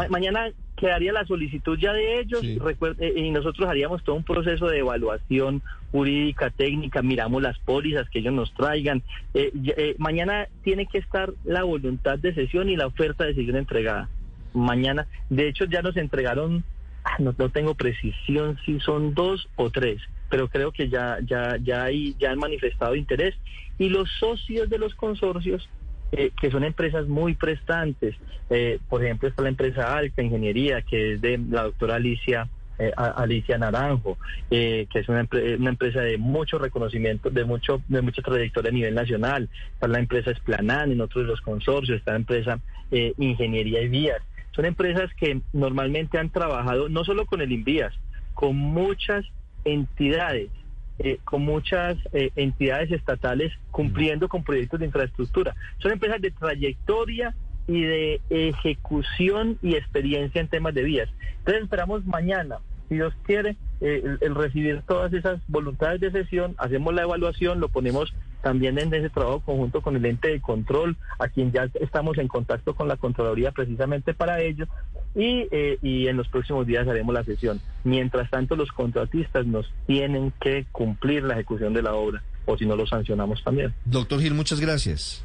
mañana, 0.09 0.51
quedaría 0.77 1.13
la 1.13 1.27
solicitud 1.27 1.79
ya 1.79 1.93
de 1.93 2.21
ellos 2.21 2.41
eh, 2.43 3.13
y 3.17 3.31
nosotros 3.31 3.69
haríamos 3.69 4.03
todo 4.03 4.17
un 4.17 4.25
proceso 4.25 4.67
de 4.67 4.79
evaluación 4.79 5.63
jurídica, 5.93 6.51
técnica, 6.51 7.03
miramos 7.03 7.43
las 7.43 7.59
pólizas 7.59 8.09
que 8.09 8.21
ellos 8.21 8.33
nos 8.33 8.55
traigan. 8.55 9.03
Eh, 9.35 9.95
mañana 9.99 10.49
tiene 10.65 10.87
que 10.87 10.99
estar 10.99 11.33
la 11.45 11.63
voluntad 11.63 12.19
de 12.19 12.35
sesión 12.35 12.71
y 12.71 12.77
la 12.77 12.87
oferta 12.87 13.25
de 13.25 13.35
sesión 13.35 13.57
entregada. 13.57 14.09
Mañana, 14.55 15.07
de 15.29 15.49
hecho, 15.49 15.67
ya 15.67 15.83
nos 15.83 15.97
entregaron 15.97 16.65
Ah, 17.05 17.17
no, 17.19 17.33
tengo 17.33 17.75
precisión 17.75 18.59
si 18.65 18.79
son 18.81 19.15
dos 19.15 19.49
o 19.57 19.71
tres, 19.71 20.03
pero 20.29 20.49
creo 20.49 20.71
que 20.71 20.89
ya, 20.89 21.19
ya, 21.25 21.57
ya, 21.57 21.85
hay, 21.85 22.15
ya 22.19 22.31
han 22.31 22.39
manifestado 22.39 22.95
interés. 22.95 23.35
Y 23.79 23.89
los 23.89 24.11
socios 24.19 24.69
de 24.69 24.79
los 24.79 24.95
consorcios, 24.95 25.69
eh, 26.13 26.31
que 26.39 26.51
son 26.51 26.65
empresas 26.65 27.07
muy 27.07 27.35
prestantes, 27.35 28.15
eh, 28.51 28.79
por 28.89 29.03
ejemplo 29.03 29.29
está 29.29 29.43
la 29.43 29.49
empresa 29.49 29.97
Alca 29.97 30.23
Ingeniería, 30.23 30.83
que 30.83 31.15
es 31.15 31.21
de 31.21 31.39
la 31.39 31.65
doctora 31.65 31.97
Alicia. 31.97 32.49
Eh, 32.83 32.93
Alicia 32.97 33.59
Naranjo, 33.59 34.17
que 34.49 34.89
es 34.91 35.09
una, 35.11 35.29
una, 35.59 35.69
empresa 35.69 36.01
de 36.01 36.17
mucho 36.17 36.57
reconocimiento, 36.57 37.29
de 37.29 37.45
mucho 37.45 37.83
de 37.89 38.01
mucha 38.01 38.23
trayectoria 38.23 38.71
a 38.71 38.73
nivel 38.73 38.95
nacional. 38.95 39.51
Está 39.75 39.87
la 39.87 39.99
empresa 39.99 40.31
Esplanan 40.31 40.91
en 40.91 41.03
otros 41.03 41.27
de 41.27 41.31
los 41.31 41.43
consorcios, 41.43 41.99
está 41.99 42.13
la 42.13 42.21
empresa 42.21 42.59
Ingeniería 42.91 43.83
y 43.83 43.89
Vías. 43.89 44.23
Son 44.53 44.65
empresas 44.65 45.11
que 45.15 45.41
normalmente 45.53 46.19
han 46.19 46.31
trabajado 46.31 46.89
no 46.89 47.05
solo 47.05 47.27
con 47.27 47.41
el 47.41 47.53
Invías, 47.53 47.95
con 48.35 48.57
muchas 48.57 49.25
entidades, 49.65 50.51
eh, 50.99 51.19
con 51.25 51.43
muchas 51.43 51.97
eh, 52.13 52.31
entidades 52.37 52.91
estatales 52.91 53.53
cumpliendo 53.71 54.29
con 54.29 54.45
proyectos 54.45 54.81
de 54.81 54.87
infraestructura. 54.87 55.55
Son 55.79 55.93
empresas 55.93 56.21
de 56.21 56.31
trayectoria 56.31 57.35
y 57.67 57.83
de 57.83 58.21
ejecución 58.31 59.59
y 59.63 59.77
experiencia 59.77 60.41
en 60.41 60.49
temas 60.49 60.75
de 60.75 60.83
vías. 60.83 61.09
Entonces 61.39 61.63
esperamos 61.63 62.05
mañana, 62.05 62.59
si 62.89 62.97
Dios 62.97 63.15
quiere, 63.25 63.57
eh, 63.81 64.03
el, 64.21 64.35
recibir 64.35 64.83
todas 64.87 65.13
esas 65.13 65.41
voluntades 65.49 66.01
de 66.01 66.11
sesión, 66.11 66.55
hacemos 66.59 66.95
la 66.95 67.03
evaluación, 67.03 67.61
lo 67.61 67.69
ponemos 67.69 68.13
también 68.43 68.79
en 68.79 68.93
ese 68.93 69.09
trabajo 69.09 69.41
conjunto 69.41 69.81
con 69.81 69.97
el 69.97 70.05
ente 70.05 70.29
de 70.29 70.41
control, 70.41 70.97
a 71.19 71.29
quien 71.29 71.51
ya 71.53 71.69
estamos 71.81 72.19
en 72.19 72.29
contacto 72.29 72.75
con 72.75 72.89
la 72.89 72.97
Contraloría 72.97 73.53
precisamente 73.53 74.13
para 74.13 74.41
ello, 74.41 74.67
y, 75.15 75.47
eh, 75.51 75.79
y 75.83 76.09
en 76.09 76.17
los 76.17 76.29
próximos 76.29 76.67
días 76.67 76.87
haremos 76.87 77.15
la 77.15 77.25
sesión. 77.25 77.61
Mientras 77.85 78.31
tanto, 78.31 78.55
los 78.55 78.71
contratistas 78.71 79.47
nos 79.47 79.73
tienen 79.87 80.33
que 80.41 80.67
cumplir 80.73 81.23
la 81.23 81.35
ejecución 81.35 81.73
de 81.73 81.83
la 81.83 81.95
obra, 81.95 82.23
o 82.47 82.59
si 82.59 82.67
no, 82.67 82.77
lo 82.77 82.87
sancionamos 82.87 83.43
también. 83.43 83.75
Doctor 83.87 84.21
Gil, 84.21 84.35
muchas 84.35 84.61
gracias. 84.61 85.25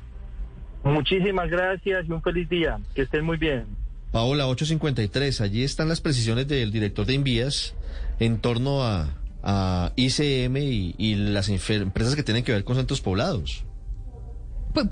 Muchísimas 0.83 1.49
gracias 1.49 2.05
y 2.07 2.11
un 2.11 2.21
feliz 2.21 2.47
día. 2.47 2.79
Que 2.93 3.01
estén 3.01 3.25
muy 3.25 3.37
bien. 3.37 3.65
Paola, 4.11 4.47
853, 4.47 5.41
allí 5.41 5.63
están 5.63 5.89
las 5.89 5.99
precisiones 5.99 6.47
del 6.47 6.71
director 6.71 7.05
de 7.05 7.15
Envías 7.15 7.75
en 8.19 8.39
torno 8.39 8.83
a 8.83 9.15
a 9.45 9.93
ICM 9.95 10.57
y, 10.57 11.15
las 11.15 11.49
empresas 11.49 12.15
que 12.15 12.23
tienen 12.23 12.43
que 12.43 12.51
ver 12.51 12.63
con 12.63 12.75
centros 12.75 12.99
poblados. 12.99 13.63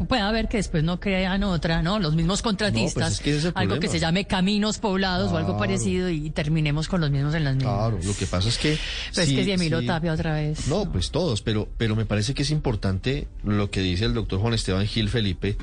puede 0.08 0.22
haber 0.22 0.48
que 0.48 0.58
después 0.58 0.84
no 0.84 1.00
crean 1.00 1.44
otra, 1.44 1.82
¿no? 1.82 2.00
Los 2.00 2.16
mismos 2.16 2.44
contratistas, 2.44 3.20
algo 3.56 3.80
que 3.80 3.88
se 3.88 4.00
llame 4.00 4.26
caminos 4.26 4.78
poblados 4.78 5.32
o 5.32 5.38
algo 5.38 5.58
parecido 5.58 6.08
y 6.10 6.30
terminemos 6.30 6.88
con 6.88 7.02
los 7.02 7.10
mismos 7.10 7.34
en 7.34 7.46
las 7.46 7.56
mismas. 7.56 7.74
Claro, 7.74 8.00
lo 8.04 8.16
que 8.16 8.28
pasa 8.28 8.48
es 8.48 8.60
que... 8.60 8.78
Pues 9.14 9.28
es 9.28 9.36
que 9.36 9.44
si 9.44 9.52
Emilio 9.52 9.84
Tapia 9.84 10.14
otra 10.14 10.36
vez. 10.36 10.68
No, 10.68 10.90
pues 10.92 11.10
todos, 11.10 11.42
pero, 11.42 11.68
pero 11.78 11.96
me 11.96 12.06
parece 12.06 12.36
que 12.36 12.44
es 12.44 12.52
importante 12.52 13.28
lo 13.44 13.72
que 13.72 13.82
dice 13.82 14.06
el 14.06 14.14
doctor 14.14 14.40
Juan 14.40 14.54
Esteban 14.54 14.86
Gil 14.86 15.10
Felipe 15.10 15.58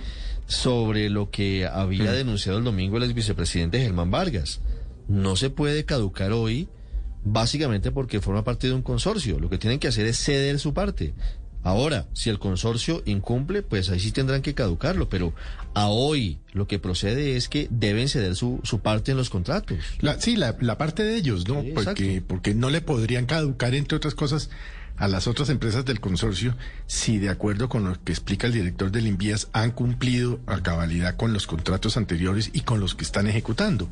sobre 0.49 1.11
lo 1.11 1.31
que 1.31 1.67
había 1.67 2.11
denunciado 2.11 2.59
el 2.59 2.65
domingo 2.65 2.97
el 2.97 3.15
vicepresidente 3.15 3.81
Germán 3.81 4.11
Vargas. 4.11 4.61
No 5.07 5.37
se 5.37 5.49
puede 5.49 5.85
caducar 5.85 6.33
hoy 6.33 6.69
básicamente 7.25 7.91
porque 7.91 8.21
forma 8.21 8.45
parte 8.45 8.67
de 8.67 8.75
un 8.75 8.83
consorcio. 8.83 9.39
Lo 9.39 9.51
que 9.51 9.59
tienen 9.59 9.79
que 9.79 9.89
hacer 9.89 10.07
es 10.07 10.19
ceder 10.19 10.59
su 10.59 10.75
parte. 10.75 11.15
Ahora, 11.63 12.07
si 12.15 12.31
el 12.31 12.39
consorcio 12.39 13.03
incumple, 13.05 13.63
pues 13.63 13.91
ahí 13.91 14.01
sí 14.01 14.13
tendrán 14.13 14.41
que 14.41 14.55
caducarlo, 14.55 15.11
pero 15.11 15.35
a 15.75 15.89
hoy 15.89 16.39
lo 16.53 16.67
que 16.67 16.79
procede 16.79 17.37
es 17.37 17.49
que 17.49 17.69
deben 17.71 18.09
ceder 18.09 18.35
su, 18.35 18.61
su 18.63 18.81
parte 18.81 19.11
en 19.11 19.19
los 19.19 19.29
contratos. 19.29 19.79
La, 20.01 20.19
sí, 20.19 20.37
la, 20.37 20.57
la 20.61 20.79
parte 20.79 21.03
de 21.03 21.17
ellos, 21.17 21.47
¿no? 21.47 21.61
Sí, 21.61 21.73
porque, 21.75 22.23
porque 22.27 22.55
no 22.55 22.71
le 22.71 22.81
podrían 22.81 23.27
caducar, 23.27 23.75
entre 23.75 23.97
otras 23.97 24.15
cosas, 24.15 24.49
a 24.97 25.07
las 25.07 25.27
otras 25.27 25.51
empresas 25.51 25.85
del 25.85 26.01
consorcio 26.01 26.57
si, 26.87 27.19
de 27.19 27.29
acuerdo 27.29 27.69
con 27.69 27.85
lo 27.85 28.05
que 28.05 28.13
explica 28.13 28.47
el 28.47 28.55
director 28.55 28.91
del 28.91 29.07
Invías, 29.07 29.49
han 29.53 29.71
cumplido 29.73 30.41
a 30.47 30.63
cabalidad 30.63 31.17
con 31.17 31.33
los 31.35 31.47
contratos 31.47 31.99
anteriores 31.99 32.51
y 32.55 32.61
con 32.61 32.81
los 32.81 32.95
que 32.95 33.05
están 33.05 33.27
ejecutando. 33.27 33.89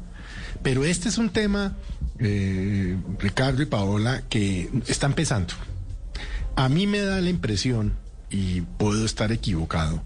Pero 0.62 0.85
este 0.85 1.09
es 1.09 1.18
un 1.18 1.31
tema, 1.31 1.77
eh, 2.18 2.97
Ricardo 3.18 3.62
y 3.62 3.66
Paola, 3.66 4.23
que 4.29 4.68
está 4.87 5.07
empezando. 5.07 5.55
A 6.57 6.68
mí 6.68 6.87
me 6.87 7.01
da 7.01 7.21
la 7.21 7.31
impresión, 7.31 7.94
y 8.31 8.62
puedo 8.62 9.05
estar 9.05 9.33
equivocado, 9.33 10.03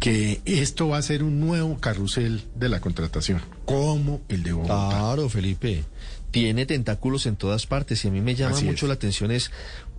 que 0.00 0.40
esto 0.44 0.88
va 0.88 0.98
a 0.98 1.02
ser 1.02 1.22
un 1.22 1.40
nuevo 1.40 1.78
carrusel 1.78 2.42
de 2.56 2.68
la 2.68 2.80
contratación, 2.80 3.40
como 3.64 4.20
el 4.28 4.42
de 4.42 4.52
Bogotá. 4.52 4.88
Claro, 4.90 5.28
Felipe. 5.28 5.84
Tiene 6.30 6.64
tentáculos 6.64 7.26
en 7.26 7.36
todas 7.36 7.66
partes 7.66 8.04
y 8.04 8.08
a 8.08 8.10
mí 8.10 8.22
me 8.22 8.34
llama 8.34 8.56
Así 8.56 8.64
mucho 8.64 8.86
es. 8.86 8.88
la 8.88 8.94
atención 8.94 9.30
es 9.30 9.50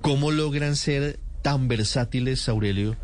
cómo 0.02 0.32
logran 0.32 0.76
ser 0.76 1.20
tan 1.44 1.68
versátiles, 1.68 2.50
Aurelio, 2.50 2.96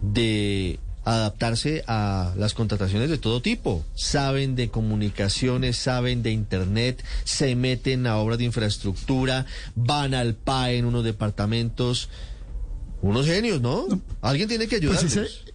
de 0.00 0.78
adaptarse 1.04 1.82
a 1.86 2.32
las 2.36 2.54
contrataciones 2.54 3.10
de 3.10 3.18
todo 3.18 3.42
tipo. 3.42 3.84
Saben 3.94 4.54
de 4.54 4.70
comunicaciones, 4.70 5.76
saben 5.76 6.22
de 6.22 6.30
internet, 6.30 7.04
se 7.24 7.56
meten 7.56 8.06
a 8.06 8.16
obras 8.18 8.38
de 8.38 8.44
infraestructura, 8.44 9.46
van 9.74 10.14
al 10.14 10.34
PAE 10.34 10.78
en 10.78 10.84
unos 10.84 11.04
departamentos. 11.04 12.08
Unos 13.00 13.26
genios, 13.26 13.60
¿no? 13.60 13.86
Alguien 14.20 14.48
tiene 14.48 14.68
que 14.68 14.80
Pues 14.80 15.02
ayudarlos. 15.02 15.16
ese, 15.16 15.52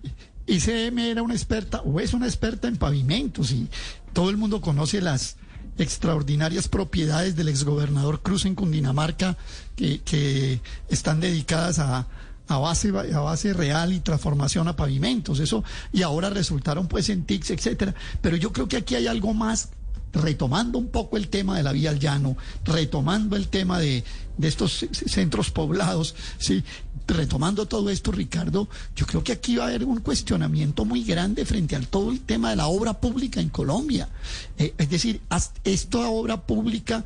ICM 0.48 1.00
era 1.00 1.22
una 1.22 1.34
experta 1.34 1.82
o 1.82 2.00
es 2.00 2.14
una 2.14 2.26
experta 2.26 2.68
en 2.68 2.78
pavimentos 2.78 3.52
y 3.52 3.68
todo 4.14 4.30
el 4.30 4.38
mundo 4.38 4.62
conoce 4.62 5.02
las 5.02 5.38
extraordinarias 5.78 6.68
propiedades 6.68 7.36
del 7.36 7.50
exgobernador 7.50 8.22
Cruz 8.22 8.46
en 8.46 8.56
Cundinamarca 8.56 9.38
que, 9.76 10.00
que 10.00 10.60
están 10.90 11.20
dedicadas 11.20 11.80
a, 11.80 12.08
a 12.48 12.58
base 12.58 12.90
a 12.90 13.20
base 13.20 13.54
real 13.54 13.94
y 13.94 14.00
transformación 14.00 14.68
a 14.68 14.76
pavimentos 14.76 15.40
eso 15.40 15.64
y 15.92 16.02
ahora 16.02 16.30
resultaron 16.30 16.88
pues 16.88 17.10
en 17.10 17.24
TICS 17.24 17.52
etcétera 17.52 17.96
pero 18.22 18.38
yo 18.38 18.52
creo 18.54 18.68
que 18.68 18.78
aquí 18.78 18.96
hay 18.96 19.08
algo 19.08 19.34
más 19.34 19.70
retomando 20.14 20.78
un 20.78 20.88
poco 20.88 21.18
el 21.18 21.28
tema 21.28 21.58
de 21.58 21.64
la 21.64 21.72
vía 21.72 21.90
al 21.90 22.00
llano, 22.00 22.38
retomando 22.66 23.36
el 23.36 23.50
tema 23.50 23.80
de, 23.80 24.04
de 24.38 24.48
estos 24.48 24.86
centros 24.92 25.52
poblados, 25.52 26.16
sí, 26.38 26.64
retomando 27.08 27.68
todo 27.68 27.90
esto, 27.90 28.12
Ricardo, 28.12 28.68
yo 28.96 29.06
creo 29.06 29.24
que 29.24 29.32
aquí 29.32 29.56
va 29.56 29.66
a 29.66 29.68
haber 29.68 29.86
un 29.86 30.02
cuestionamiento 30.02 30.86
muy 30.86 31.04
grande 31.04 31.46
frente 31.46 31.76
al 31.76 31.88
todo 31.88 32.12
el 32.12 32.22
tema 32.22 32.50
de 32.50 32.58
la 32.58 32.68
obra 32.68 33.00
pública 33.00 33.40
en 33.40 33.50
Colombia. 33.50 34.10
Eh, 34.58 34.74
es 34.78 34.90
decir, 34.90 35.22
esta 35.64 36.00
obra 36.10 36.46
pública 36.46 37.06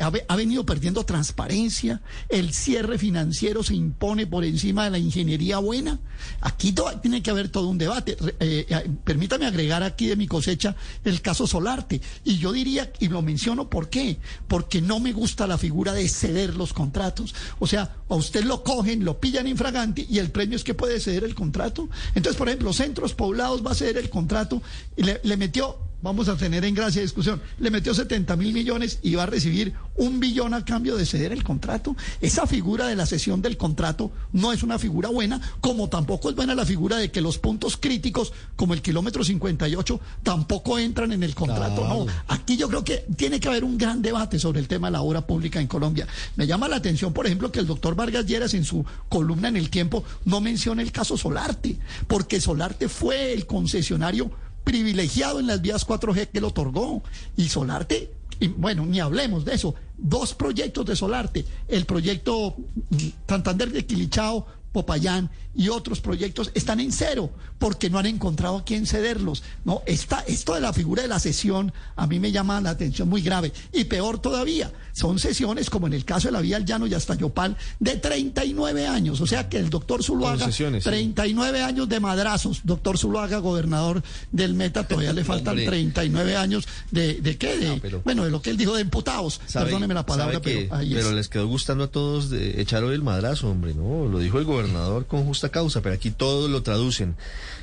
ha, 0.00 0.10
ve- 0.10 0.24
ha 0.28 0.36
venido 0.36 0.64
perdiendo 0.64 1.04
transparencia, 1.04 2.00
el 2.28 2.52
cierre 2.52 2.98
financiero 2.98 3.62
se 3.62 3.74
impone 3.74 4.26
por 4.26 4.44
encima 4.44 4.84
de 4.84 4.90
la 4.90 4.98
ingeniería 4.98 5.58
buena. 5.58 6.00
Aquí 6.40 6.74
tiene 7.00 7.22
que 7.22 7.30
haber 7.30 7.48
todo 7.48 7.68
un 7.68 7.78
debate. 7.78 8.16
Eh, 8.40 8.66
eh, 8.68 8.90
permítame 9.04 9.46
agregar 9.46 9.82
aquí 9.82 10.06
de 10.08 10.16
mi 10.16 10.26
cosecha 10.26 10.74
el 11.04 11.20
caso 11.20 11.46
Solarte. 11.46 12.00
Y 12.24 12.38
yo 12.38 12.52
diría, 12.52 12.90
y 12.98 13.08
lo 13.08 13.22
menciono, 13.22 13.68
¿por 13.68 13.88
qué? 13.88 14.18
Porque 14.48 14.80
no 14.80 15.00
me 15.00 15.12
gusta 15.12 15.46
la 15.46 15.58
figura 15.58 15.92
de 15.92 16.08
ceder 16.08 16.56
los 16.56 16.72
contratos. 16.72 17.34
O 17.58 17.66
sea, 17.66 17.96
a 18.08 18.14
usted 18.14 18.44
lo 18.44 18.62
cogen, 18.64 19.04
lo 19.04 19.20
pillan 19.20 19.46
infraganti 19.46 20.06
y 20.08 20.18
el 20.18 20.30
premio 20.30 20.56
es 20.56 20.64
que 20.64 20.74
puede 20.74 20.98
ceder 21.00 21.24
el 21.24 21.34
contrato. 21.34 21.88
Entonces, 22.14 22.36
por 22.36 22.48
ejemplo, 22.48 22.72
Centros 22.72 23.14
Poblados 23.14 23.64
va 23.64 23.72
a 23.72 23.74
ceder 23.74 23.98
el 23.98 24.10
contrato 24.10 24.62
y 24.96 25.02
le 25.02 25.36
metió 25.36 25.78
vamos 26.02 26.28
a 26.28 26.36
tener 26.36 26.64
en 26.64 26.74
gracia 26.74 27.02
discusión, 27.02 27.40
le 27.58 27.70
metió 27.70 27.94
70 27.94 28.36
mil 28.36 28.52
millones 28.52 28.98
y 29.02 29.14
va 29.14 29.24
a 29.24 29.26
recibir 29.26 29.74
un 29.96 30.20
billón 30.20 30.54
a 30.54 30.64
cambio 30.64 30.96
de 30.96 31.04
ceder 31.04 31.32
el 31.32 31.42
contrato. 31.42 31.96
Esa 32.20 32.46
figura 32.46 32.86
de 32.86 32.96
la 32.96 33.06
cesión 33.06 33.42
del 33.42 33.56
contrato 33.56 34.12
no 34.32 34.52
es 34.52 34.62
una 34.62 34.78
figura 34.78 35.08
buena, 35.08 35.40
como 35.60 35.88
tampoco 35.88 36.30
es 36.30 36.36
buena 36.36 36.54
la 36.54 36.64
figura 36.64 36.96
de 36.96 37.10
que 37.10 37.20
los 37.20 37.38
puntos 37.38 37.76
críticos, 37.76 38.32
como 38.56 38.74
el 38.74 38.82
kilómetro 38.82 39.24
58, 39.24 40.00
tampoco 40.22 40.78
entran 40.78 41.12
en 41.12 41.22
el 41.22 41.34
contrato. 41.34 41.82
Claro. 41.82 42.04
No, 42.04 42.12
aquí 42.28 42.56
yo 42.56 42.68
creo 42.68 42.84
que 42.84 43.04
tiene 43.16 43.40
que 43.40 43.48
haber 43.48 43.64
un 43.64 43.76
gran 43.76 44.00
debate 44.02 44.38
sobre 44.38 44.60
el 44.60 44.68
tema 44.68 44.88
de 44.88 44.92
la 44.92 45.02
obra 45.02 45.26
pública 45.26 45.60
en 45.60 45.66
Colombia. 45.66 46.06
Me 46.36 46.46
llama 46.46 46.68
la 46.68 46.76
atención, 46.76 47.12
por 47.12 47.26
ejemplo, 47.26 47.50
que 47.50 47.58
el 47.58 47.66
doctor 47.66 47.94
Vargas 47.94 48.26
Lleras 48.26 48.54
en 48.54 48.64
su 48.64 48.84
columna 49.08 49.48
en 49.48 49.56
El 49.56 49.70
Tiempo 49.70 50.04
no 50.24 50.40
menciona 50.40 50.82
el 50.82 50.92
caso 50.92 51.16
Solarte, 51.16 51.78
porque 52.06 52.40
Solarte 52.40 52.88
fue 52.88 53.32
el 53.32 53.46
concesionario 53.46 54.30
privilegiado 54.68 55.40
en 55.40 55.46
las 55.46 55.62
vías 55.62 55.86
4G 55.86 56.28
que 56.28 56.42
lo 56.42 56.48
otorgó. 56.48 57.02
Y 57.38 57.48
Solarte, 57.48 58.12
bueno, 58.58 58.84
ni 58.84 59.00
hablemos 59.00 59.46
de 59.46 59.54
eso. 59.54 59.74
Dos 59.96 60.34
proyectos 60.34 60.84
de 60.84 60.94
Solarte, 60.94 61.46
el 61.68 61.86
proyecto 61.86 62.54
mm, 62.90 62.96
Santander 63.26 63.72
de 63.72 63.86
Quilichao, 63.86 64.46
Popayán 64.72 65.30
y 65.54 65.70
otros 65.70 66.00
proyectos 66.00 66.50
están 66.54 66.78
en 66.78 66.92
cero 66.92 67.30
porque 67.58 67.90
no 67.90 67.98
han 67.98 68.06
encontrado 68.06 68.58
a 68.58 68.64
quién 68.64 68.86
cederlos. 68.86 69.42
No, 69.64 69.82
esta, 69.86 70.20
esto 70.28 70.54
de 70.54 70.60
la 70.60 70.72
figura 70.72 71.02
de 71.02 71.08
la 71.08 71.18
sesión 71.18 71.72
a 71.96 72.06
mí 72.06 72.20
me 72.20 72.30
llama 72.30 72.60
la 72.60 72.70
atención 72.70 73.08
muy 73.08 73.22
grave. 73.22 73.52
Y 73.72 73.84
peor 73.84 74.20
todavía, 74.20 74.70
son 74.92 75.18
sesiones 75.18 75.68
como 75.70 75.86
en 75.88 75.94
el 75.94 76.04
caso 76.04 76.28
de 76.28 76.32
la 76.32 76.40
vía 76.40 76.56
al 76.56 76.64
llano 76.64 76.86
y 76.86 76.94
hasta 76.94 77.14
Yopal 77.16 77.56
de 77.80 77.96
39 77.96 78.86
años. 78.86 79.20
O 79.20 79.26
sea 79.26 79.48
que 79.48 79.56
el 79.58 79.70
doctor 79.70 80.04
Zuluaga, 80.04 80.38
Concesiones, 80.38 80.84
sí. 80.84 80.90
39 80.90 81.62
años 81.62 81.88
de 81.88 81.98
madrazos. 81.98 82.60
Doctor 82.62 82.96
Zuluaga, 82.98 83.38
gobernador 83.38 84.02
del 84.30 84.54
Meta, 84.54 84.86
todavía 84.86 85.12
le 85.12 85.24
faltan 85.24 85.52
Hombre. 85.52 85.66
39 85.66 86.36
años 86.36 86.68
de, 86.92 87.14
de 87.14 87.36
qué? 87.36 87.56
De, 87.58 87.80
pero- 87.80 88.02
bueno, 88.04 88.24
de 88.24 88.30
lo 88.30 88.40
que 88.42 88.50
él 88.50 88.56
dijo 88.56 88.74
de 88.76 88.82
imputados. 88.82 89.40
Sabe- 89.46 89.66
Perdóneme 89.66 89.94
la 89.94 90.06
palabra, 90.06 90.40
que- 90.40 90.66
pero 90.68 90.74
ahí 90.76 90.92
es. 90.94 91.02
pero 91.02 91.14
les 91.16 91.28
quedó 91.28 91.48
gustando 91.48 91.84
a 91.84 91.88
todos 91.90 92.30
de 92.30 92.60
echar 92.60 92.84
hoy 92.84 92.94
el 92.94 93.02
madrazo, 93.02 93.50
hombre, 93.50 93.74
¿no? 93.74 94.06
Lo 94.06 94.18
dijo 94.20 94.38
el 94.38 94.44
gobernador 94.44 94.57
con 95.06 95.24
justa 95.24 95.50
causa, 95.50 95.82
pero 95.82 95.94
aquí 95.94 96.10
todos 96.10 96.50
lo 96.50 96.62
traducen. 96.62 97.16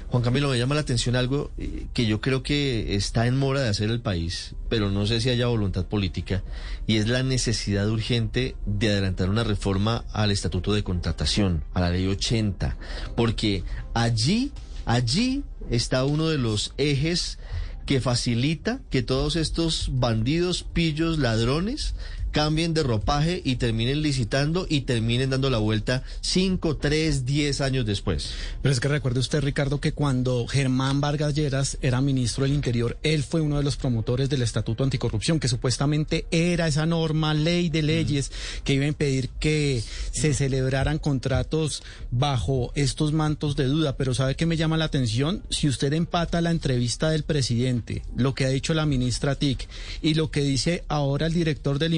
Juan 0.09 0.23
Camilo, 0.23 0.49
me 0.49 0.57
llama 0.57 0.75
la 0.75 0.81
atención 0.81 1.15
algo 1.15 1.51
eh, 1.57 1.87
que 1.93 2.05
yo 2.05 2.21
creo 2.21 2.43
que 2.43 2.95
está 2.95 3.27
en 3.27 3.37
mora 3.37 3.61
de 3.61 3.69
hacer 3.69 3.89
el 3.89 3.99
país, 3.99 4.55
pero 4.69 4.89
no 4.89 5.05
sé 5.05 5.19
si 5.19 5.29
haya 5.29 5.47
voluntad 5.47 5.85
política, 5.85 6.43
y 6.87 6.97
es 6.97 7.07
la 7.07 7.23
necesidad 7.23 7.89
urgente 7.89 8.55
de 8.65 8.89
adelantar 8.89 9.29
una 9.29 9.43
reforma 9.43 10.05
al 10.13 10.31
Estatuto 10.31 10.73
de 10.73 10.83
Contratación, 10.83 11.63
a 11.73 11.81
la 11.81 11.89
Ley 11.89 12.07
80, 12.07 12.77
porque 13.15 13.63
allí, 13.93 14.51
allí 14.85 15.43
está 15.69 16.05
uno 16.05 16.29
de 16.29 16.37
los 16.37 16.73
ejes 16.77 17.39
que 17.85 18.01
facilita 18.01 18.79
que 18.89 19.03
todos 19.03 19.35
estos 19.35 19.89
bandidos, 19.91 20.63
pillos, 20.63 21.19
ladrones 21.19 21.95
cambien 22.35 22.73
de 22.73 22.83
ropaje 22.83 23.41
y 23.45 23.55
terminen 23.55 24.01
licitando 24.01 24.67
y 24.67 24.81
terminen 24.81 25.29
dando 25.29 25.49
la 25.49 25.57
vuelta 25.57 26.03
5, 26.19 26.75
3, 26.75 27.25
10 27.25 27.61
años 27.61 27.85
después. 27.85 28.33
Pero 28.61 28.73
es 28.73 28.81
que 28.81 28.89
recuerde 28.89 29.21
usted, 29.21 29.39
Ricardo, 29.39 29.79
que 29.79 29.93
cuando 29.93 30.45
Germán 30.45 30.99
Vargas 30.99 31.33
Lleras 31.33 31.77
era 31.81 32.01
ministro 32.01 32.43
del 32.43 32.51
Interior, 32.51 32.97
él 33.03 33.23
fue 33.23 33.39
uno 33.39 33.55
de 33.55 33.63
los 33.63 33.77
promotores 33.77 34.29
del 34.29 34.41
Estatuto 34.41 34.83
Anticorrupción, 34.83 35.39
que 35.39 35.47
supuestamente 35.47 36.27
era 36.29 36.67
esa 36.67 36.85
norma, 36.85 37.33
ley 37.33 37.69
de 37.69 37.83
leyes, 37.83 38.33
que 38.65 38.73
iba 38.73 38.83
a 38.83 38.89
impedir 38.89 39.29
que 39.39 39.81
se 40.11 40.33
celebraran 40.33 40.99
contratos 40.99 41.83
bajo 42.11 42.73
estos 42.75 43.13
mantos 43.13 43.55
de 43.55 43.63
duda. 43.63 43.95
Pero 43.95 44.13
¿sabe 44.13 44.35
qué 44.35 44.45
me 44.45 44.57
llama 44.57 44.75
la 44.75 44.83
atención? 44.83 45.41
Si 45.49 45.69
usted 45.69 45.93
empata 45.93 46.41
la 46.41 46.51
entrevista 46.51 47.09
del 47.11 47.23
presidente, 47.23 48.03
lo 48.17 48.35
que 48.35 48.43
ha 48.43 48.49
dicho 48.49 48.73
la 48.73 48.85
ministra 48.85 49.35
TIC 49.35 49.69
y 50.01 50.15
lo 50.15 50.31
que 50.31 50.41
dice 50.41 50.83
ahora 50.89 51.27
el 51.27 51.33
director 51.33 51.79
del 51.79 51.93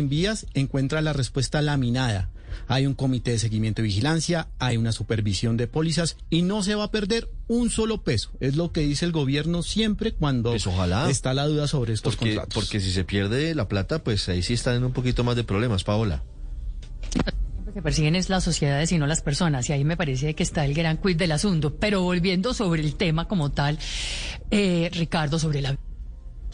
Encuentra 0.54 1.02
la 1.02 1.14
respuesta 1.14 1.62
laminada. 1.62 2.30
Hay 2.68 2.86
un 2.88 2.96
comité 2.96 3.32
de 3.32 3.40
seguimiento 3.40 3.82
y 3.82 3.86
vigilancia, 3.86 4.48
hay 4.58 4.78
una 4.78 4.92
supervisión 4.92 5.58
de 5.58 5.68
pólizas 5.68 6.18
y 6.30 6.42
no 6.42 6.64
se 6.64 6.76
va 6.76 6.86
a 6.86 6.92
perder 6.92 7.30
un 7.48 7.70
solo 7.70 8.04
peso. 8.04 8.32
Es 8.40 8.56
lo 8.56 8.72
que 8.72 8.82
dice 8.82 9.06
el 9.06 9.12
gobierno 9.12 9.62
siempre 9.64 10.14
cuando 10.14 10.52
Pues 10.52 10.66
ojalá. 10.66 11.10
está 11.10 11.34
la 11.34 11.46
duda 11.46 11.68
sobre 11.68 11.94
estos 11.94 12.16
Porque, 12.16 12.36
contratos. 12.36 12.64
porque 12.64 12.80
si 12.80 12.92
se 12.92 13.04
pierde 13.04 13.54
la 13.54 13.68
plata, 13.68 14.04
pues 14.04 14.28
ahí 14.30 14.42
sí 14.42 14.54
están 14.54 14.76
en 14.76 14.84
un 14.86 14.92
poquito 14.94 15.24
más 15.24 15.36
de 15.36 15.44
problemas, 15.44 15.84
Paola. 15.84 16.24
Lo 17.66 17.74
que 17.74 17.82
persiguen 17.82 18.16
es 18.16 18.30
las 18.30 18.44
sociedades 18.44 18.92
y 18.92 18.98
no 18.98 19.06
las 19.08 19.22
personas, 19.22 19.70
y 19.70 19.74
ahí 19.74 19.84
me 19.84 19.98
parece 19.98 20.34
que 20.34 20.42
está 20.44 20.66
el 20.66 20.74
gran 20.74 20.98
quiz 20.98 21.18
del 21.18 21.34
asunto. 21.34 21.76
Pero 21.76 22.02
volviendo 22.02 22.54
sobre 22.54 22.82
el 22.82 22.96
tema 22.96 23.28
como 23.28 23.52
tal, 23.52 23.78
eh, 24.52 24.90
Ricardo, 24.94 25.38
sobre 25.38 25.62
la 25.62 25.78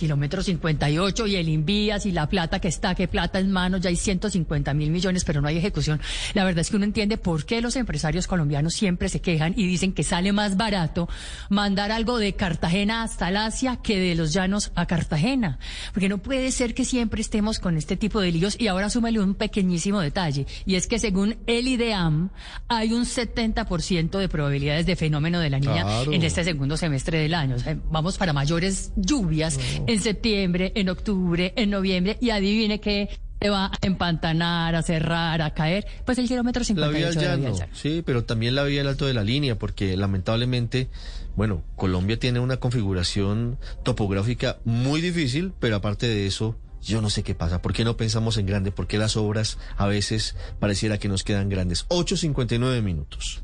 kilómetro 0.04 0.44
58 0.44 1.28
y 1.28 1.36
el 1.38 1.48
Invías 1.48 2.06
y 2.06 2.12
la 2.12 2.28
plata 2.28 2.60
que 2.60 2.68
está, 2.68 2.94
que 2.94 3.08
plata 3.08 3.40
en 3.40 3.50
manos, 3.52 3.80
ya 3.80 3.88
hay 3.90 3.96
150 3.96 4.74
mil 4.74 4.92
millones, 4.92 5.24
pero 5.24 5.40
no 5.40 5.48
hay 5.48 5.58
ejecución. 5.58 6.02
La 6.34 6.44
verdad 6.44 6.60
es 6.60 6.70
que 6.70 6.76
uno 6.76 6.84
entiende 6.84 7.18
por 7.18 7.46
qué 7.46 7.62
los 7.62 7.78
empresarios 7.78 8.28
colombianos 8.28 8.74
siempre 8.74 9.08
se 9.08 9.22
quejan 9.22 9.54
y 9.56 9.66
dicen 9.66 9.94
que 9.94 10.04
sale 10.04 10.34
más 10.34 10.58
barato 10.58 11.08
mandar 11.50 11.94
algo 11.94 12.18
de 12.18 12.34
Cartagena 12.34 13.04
hasta 13.04 13.30
el 13.30 13.38
Asia 13.38 13.78
que 13.82 13.98
de 13.98 14.16
los 14.16 14.34
llanos 14.34 14.74
a 14.76 14.88
Cartagena. 14.88 15.58
Porque 15.94 16.10
no 16.10 16.18
puede 16.18 16.52
ser 16.52 16.74
que 16.74 16.84
siempre 16.84 17.22
estemos 17.22 17.60
con 17.60 17.78
este 17.78 17.96
tipo 17.96 18.20
de 18.20 18.34
líos 18.34 18.58
y 18.60 18.68
ahora 18.68 18.90
súmele 18.90 19.22
un 19.22 19.36
pequeñísimo 19.36 20.02
detalle 20.02 20.46
y 20.66 20.76
es 20.76 20.86
que 20.88 21.00
según 21.00 21.38
el 21.48 21.66
IDEAM 21.66 22.30
hay 22.68 22.92
un 22.92 23.06
70% 23.06 24.18
de 24.20 24.28
probabilidades 24.28 24.86
de 24.86 24.98
fenómeno 24.98 25.40
de 25.40 25.50
la 25.50 25.60
niña 25.60 25.84
Claro. 25.84 26.12
en 26.12 26.24
este 26.24 26.44
segundo 26.44 26.76
semestre 26.76 27.20
del 27.20 27.34
año. 27.34 27.56
O 27.56 27.60
sea, 27.60 27.78
vamos 27.90 28.18
para 28.18 28.34
mayores 28.34 28.92
lluvias 28.98 29.58
en 29.94 30.02
septiembre, 30.02 30.72
en 30.76 30.90
octubre, 30.90 31.54
en 31.56 31.70
noviembre 31.70 32.18
y 32.20 32.32
adivine 32.32 32.80
que 32.80 33.10
se 33.42 33.50
va 33.50 33.66
a 33.66 33.72
empantanar, 33.82 34.76
a 34.76 34.82
cerrar, 34.82 35.42
a 35.42 35.54
caer, 35.54 35.86
pues 36.06 36.18
el 36.18 36.28
kilómetro 36.28 36.64
La 36.76 36.88
vía 36.88 37.12
58 37.12 37.20
al 37.20 37.24
de 37.24 37.28
la 37.28 37.36
vía 37.36 37.60
llano, 37.60 37.74
sí, 37.74 38.04
pero 38.06 38.24
también 38.24 38.56
la 38.56 38.64
vía 38.64 38.82
al 38.82 38.88
alto 38.88 39.06
de 39.06 39.14
la 39.14 39.24
línea, 39.24 39.58
porque 39.58 39.98
lamentablemente, 39.98 40.90
bueno, 41.36 41.64
Colombia 41.76 42.18
tiene 42.18 42.40
una 42.40 42.58
configuración 42.58 43.58
topográfica 43.84 44.60
muy 44.64 45.02
difícil, 45.02 45.54
pero 45.60 45.76
aparte 45.76 46.08
de 46.08 46.26
eso, 46.26 46.56
yo 46.82 47.02
no 47.02 47.10
sé 47.10 47.24
qué 47.24 47.36
pasa. 47.36 47.62
¿Por 47.62 47.74
qué 47.74 47.84
no 47.84 47.98
pensamos 47.98 48.38
en 48.38 48.46
grande? 48.46 48.72
¿Por 48.72 48.88
qué 48.88 48.98
las 48.98 49.18
obras 49.18 49.58
a 49.78 49.88
veces 49.88 50.36
pareciera 50.60 50.98
que 50.98 51.10
nos 51.10 51.24
quedan 51.24 51.50
grandes? 51.50 51.88
8.59 51.90 52.82
minutos. 52.82 53.44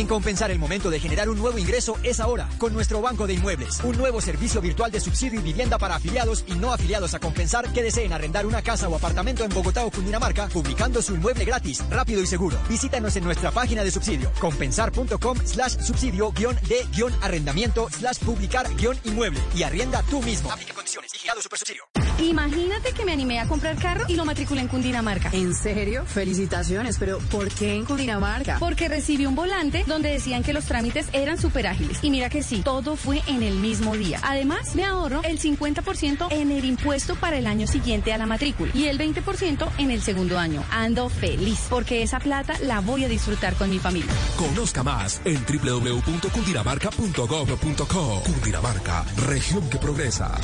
En 0.00 0.06
Compensar 0.06 0.50
el 0.50 0.58
momento 0.58 0.88
de 0.88 0.98
generar 0.98 1.28
un 1.28 1.38
nuevo 1.38 1.58
ingreso 1.58 1.98
es 2.02 2.20
ahora, 2.20 2.48
con 2.56 2.72
nuestro 2.72 3.02
Banco 3.02 3.26
de 3.26 3.34
Inmuebles, 3.34 3.80
un 3.84 3.98
nuevo 3.98 4.22
servicio 4.22 4.62
virtual 4.62 4.90
de 4.90 4.98
subsidio 4.98 5.40
y 5.40 5.42
vivienda 5.42 5.76
para 5.76 5.96
afiliados 5.96 6.42
y 6.46 6.54
no 6.54 6.72
afiliados 6.72 7.12
a 7.12 7.18
Compensar 7.18 7.70
que 7.70 7.82
deseen 7.82 8.14
arrendar 8.14 8.46
una 8.46 8.62
casa 8.62 8.88
o 8.88 8.96
apartamento 8.96 9.44
en 9.44 9.50
Bogotá 9.50 9.84
o 9.84 9.90
Cundinamarca, 9.90 10.48
publicando 10.48 11.02
su 11.02 11.16
inmueble 11.16 11.44
gratis, 11.44 11.84
rápido 11.90 12.22
y 12.22 12.26
seguro. 12.26 12.56
Visítanos 12.66 13.14
en 13.16 13.24
nuestra 13.24 13.50
página 13.50 13.84
de 13.84 13.90
subsidio, 13.90 14.32
compensar.com 14.40 15.36
slash 15.44 15.76
subsidio 15.80 16.32
guion 16.32 16.56
de 16.66 16.86
guion 16.94 17.12
arrendamiento 17.20 17.90
slash 17.90 18.20
publicar 18.20 18.74
guion 18.76 18.96
inmueble 19.04 19.40
y 19.54 19.64
arrienda 19.64 20.02
tú 20.08 20.22
mismo. 20.22 20.50
Aplica 20.50 20.72
condiciones, 20.72 21.12
vigilado 21.12 21.42
super 21.42 21.58
subsidio. 21.58 21.84
Imagínate 22.22 22.92
que 22.92 23.04
me 23.04 23.12
animé 23.12 23.38
a 23.38 23.46
comprar 23.46 23.76
carro 23.76 24.04
y 24.08 24.14
lo 24.14 24.24
matriculé 24.24 24.60
en 24.60 24.68
Cundinamarca. 24.68 25.30
¿En 25.32 25.54
serio? 25.54 26.04
Felicitaciones, 26.06 26.96
pero 26.98 27.18
¿por 27.18 27.48
qué 27.48 27.74
en 27.74 27.84
Cundinamarca? 27.84 28.58
Porque 28.58 28.88
recibí 28.88 29.26
un 29.26 29.34
volante 29.34 29.84
donde 29.86 30.10
decían 30.10 30.42
que 30.42 30.52
los 30.52 30.66
trámites 30.66 31.08
eran 31.12 31.38
súper 31.38 31.66
ágiles. 31.66 31.98
Y 32.02 32.10
mira 32.10 32.28
que 32.28 32.42
sí, 32.42 32.60
todo 32.62 32.96
fue 32.96 33.22
en 33.26 33.42
el 33.42 33.54
mismo 33.54 33.96
día. 33.96 34.20
Además, 34.22 34.74
me 34.74 34.84
ahorro 34.84 35.22
el 35.24 35.40
50% 35.40 36.28
en 36.30 36.50
el 36.50 36.66
impuesto 36.66 37.16
para 37.16 37.38
el 37.38 37.46
año 37.46 37.66
siguiente 37.66 38.12
a 38.12 38.18
la 38.18 38.26
matrícula 38.26 38.70
y 38.74 38.84
el 38.86 38.98
20% 38.98 39.68
en 39.78 39.90
el 39.90 40.02
segundo 40.02 40.38
año. 40.38 40.62
Ando 40.70 41.08
feliz 41.08 41.66
porque 41.70 42.02
esa 42.02 42.20
plata 42.20 42.58
la 42.60 42.80
voy 42.80 43.04
a 43.04 43.08
disfrutar 43.08 43.54
con 43.54 43.70
mi 43.70 43.78
familia. 43.78 44.12
Conozca 44.36 44.82
más 44.82 45.22
en 45.24 45.42
www.cundinamarca.gov.co. 45.44 48.22
Cundinamarca, 48.24 49.04
región 49.16 49.70
que 49.70 49.78
progresa. 49.78 50.38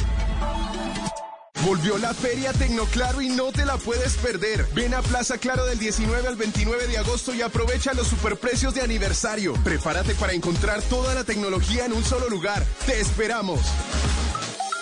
Volvió 1.67 1.99
la 1.99 2.15
Feria 2.15 2.53
Tecnoclaro 2.53 3.21
y 3.21 3.29
no 3.29 3.51
te 3.51 3.65
la 3.65 3.77
puedes 3.77 4.17
perder. 4.19 4.69
Ven 4.73 4.95
a 4.95 5.03
Plaza 5.03 5.37
Claro 5.37 5.67
del 5.67 5.81
19 5.81 6.29
al 6.29 6.37
29 6.37 6.87
de 6.87 6.97
agosto 6.97 7.35
y 7.35 7.43
aprovecha 7.43 7.93
los 7.93 8.07
superprecios 8.07 8.73
de 8.73 8.83
aniversario. 8.83 9.53
Prepárate 9.65 10.15
para 10.15 10.33
encontrar 10.33 10.81
toda 10.83 11.13
la 11.13 11.25
tecnología 11.25 11.85
en 11.85 11.93
un 11.93 12.05
solo 12.05 12.29
lugar. 12.29 12.65
¡Te 12.87 13.01
esperamos! 13.01 13.63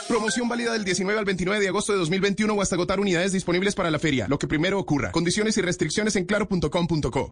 Promoción 0.09 0.47
válida 0.47 0.75
del 0.75 0.85
19 0.85 1.19
al 1.19 1.25
29 1.25 1.59
de 1.59 1.69
agosto 1.69 1.93
de 1.93 1.99
2021 2.01 2.53
o 2.53 2.61
hasta 2.61 2.75
agotar 2.75 3.01
unidades 3.01 3.33
disponibles 3.33 3.75
para 3.75 3.91
la 3.91 3.99
feria. 3.99 4.29
Lo 4.29 4.39
que 4.39 4.47
primero 4.47 4.79
ocurra. 4.79 5.11
Condiciones 5.11 5.57
y 5.57 5.63
restricciones 5.63 6.17
en 6.17 6.27
claro.com.co. 6.27 7.31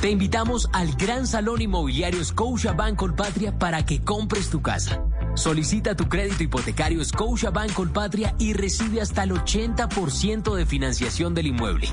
Te 0.00 0.08
invitamos 0.08 0.66
al 0.72 0.94
Gran 0.96 1.26
Salón 1.26 1.60
Inmobiliario 1.60 2.24
Scotia 2.24 2.72
Bank 2.72 2.96
Colpatria 2.96 3.58
para 3.58 3.84
que 3.84 4.00
compres 4.00 4.48
tu 4.48 4.62
casa. 4.62 5.04
Solicita 5.40 5.94
tu 5.94 6.06
crédito 6.06 6.42
hipotecario 6.42 7.02
Scotia 7.02 7.48
Bank 7.48 7.72
Colpatria 7.72 8.34
y 8.38 8.52
recibe 8.52 9.00
hasta 9.00 9.22
el 9.22 9.30
80% 9.30 10.54
de 10.54 10.66
financiación 10.66 11.32
del 11.32 11.46
inmueble. 11.46 11.88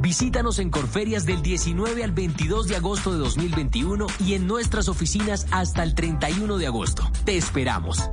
Visítanos 0.00 0.58
en 0.58 0.70
Corferias 0.70 1.24
del 1.24 1.40
19 1.40 2.02
al 2.02 2.10
22 2.10 2.66
de 2.66 2.74
agosto 2.74 3.12
de 3.12 3.18
2021 3.18 4.08
y 4.26 4.34
en 4.34 4.48
nuestras 4.48 4.88
oficinas 4.88 5.46
hasta 5.52 5.84
el 5.84 5.94
31 5.94 6.58
de 6.58 6.66
agosto. 6.66 7.08
Te 7.24 7.36
esperamos. 7.36 8.10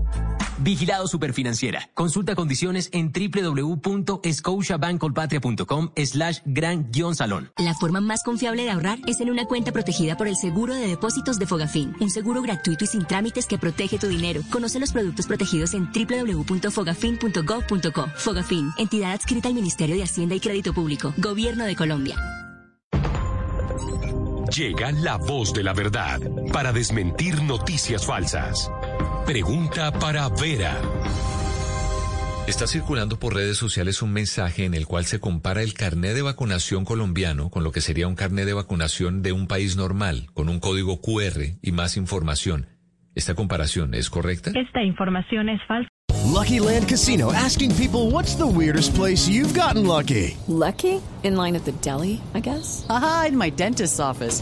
Vigilado 0.59 1.07
Superfinanciera. 1.07 1.89
Consulta 1.93 2.35
condiciones 2.35 2.89
en 2.93 3.11
www.scotiabankcolpatria.com 3.11 5.91
slash 6.05 6.39
gran 6.45 6.89
guion 6.91 7.15
salón. 7.15 7.51
La 7.57 7.73
forma 7.73 7.99
más 8.01 8.21
confiable 8.23 8.63
de 8.63 8.71
ahorrar 8.71 8.99
es 9.07 9.21
en 9.21 9.29
una 9.29 9.45
cuenta 9.45 9.71
protegida 9.71 10.17
por 10.17 10.27
el 10.27 10.35
seguro 10.35 10.73
de 10.73 10.87
depósitos 10.87 11.39
de 11.39 11.45
Fogafín. 11.45 11.95
Un 11.99 12.09
seguro 12.09 12.41
gratuito 12.41 12.83
y 12.83 12.87
sin 12.87 13.05
trámites 13.05 13.45
que 13.47 13.57
protege 13.57 13.97
tu 13.99 14.07
dinero. 14.07 14.41
Conoce 14.51 14.79
los 14.79 14.91
productos 14.91 15.27
protegidos 15.27 15.73
en 15.73 15.89
www.fogafin.gov.co. 15.91 18.07
Fogafín, 18.15 18.71
entidad 18.77 19.13
adscrita 19.13 19.47
al 19.47 19.53
Ministerio 19.53 19.95
de 19.95 20.03
Hacienda 20.03 20.35
y 20.35 20.39
Crédito 20.39 20.73
Público. 20.73 21.13
Gobierno 21.17 21.65
de 21.65 21.75
Colombia. 21.75 22.15
Llega 24.55 24.93
la 24.93 25.17
voz 25.17 25.53
de 25.53 25.61
la 25.61 25.73
verdad 25.73 26.21
para 26.53 26.71
desmentir 26.71 27.43
noticias 27.43 28.05
falsas. 28.05 28.71
Pregunta 29.27 29.91
para 29.91 30.29
Vera. 30.29 30.79
Está 32.47 32.65
circulando 32.65 33.19
por 33.19 33.35
redes 33.35 33.57
sociales 33.57 34.01
un 34.01 34.13
mensaje 34.13 34.63
en 34.63 34.73
el 34.73 34.87
cual 34.87 35.03
se 35.03 35.19
compara 35.19 35.63
el 35.63 35.73
carné 35.73 36.13
de 36.13 36.21
vacunación 36.21 36.85
colombiano 36.85 37.49
con 37.49 37.65
lo 37.65 37.73
que 37.73 37.81
sería 37.81 38.07
un 38.07 38.15
carné 38.15 38.45
de 38.45 38.53
vacunación 38.53 39.21
de 39.23 39.33
un 39.33 39.47
país 39.47 39.75
normal, 39.75 40.27
con 40.33 40.47
un 40.47 40.61
código 40.61 41.01
QR 41.01 41.57
y 41.61 41.71
más 41.73 41.97
información. 41.97 42.67
¿Esta 43.15 43.35
comparación 43.35 43.95
es 43.95 44.09
correcta? 44.09 44.51
Esta 44.55 44.81
información 44.81 45.49
es 45.49 45.59
falsa. 45.67 45.89
Lucky 46.25 46.59
Land 46.59 46.87
Casino 46.87 47.33
asking 47.33 47.75
people 47.75 48.09
what's 48.09 48.37
the 48.37 48.47
weirdest 48.47 48.95
place 48.95 49.27
you've 49.27 49.53
gotten 49.53 49.85
lucky? 49.85 50.37
Lucky? 50.47 51.01
In 51.23 51.35
line 51.35 51.57
at 51.57 51.65
the 51.65 51.73
deli, 51.81 52.21
I 52.33 52.39
guess? 52.39 52.85
Aha, 52.89 53.25
in 53.27 53.37
my 53.37 53.49
dentist's 53.49 53.99
office. 53.99 54.41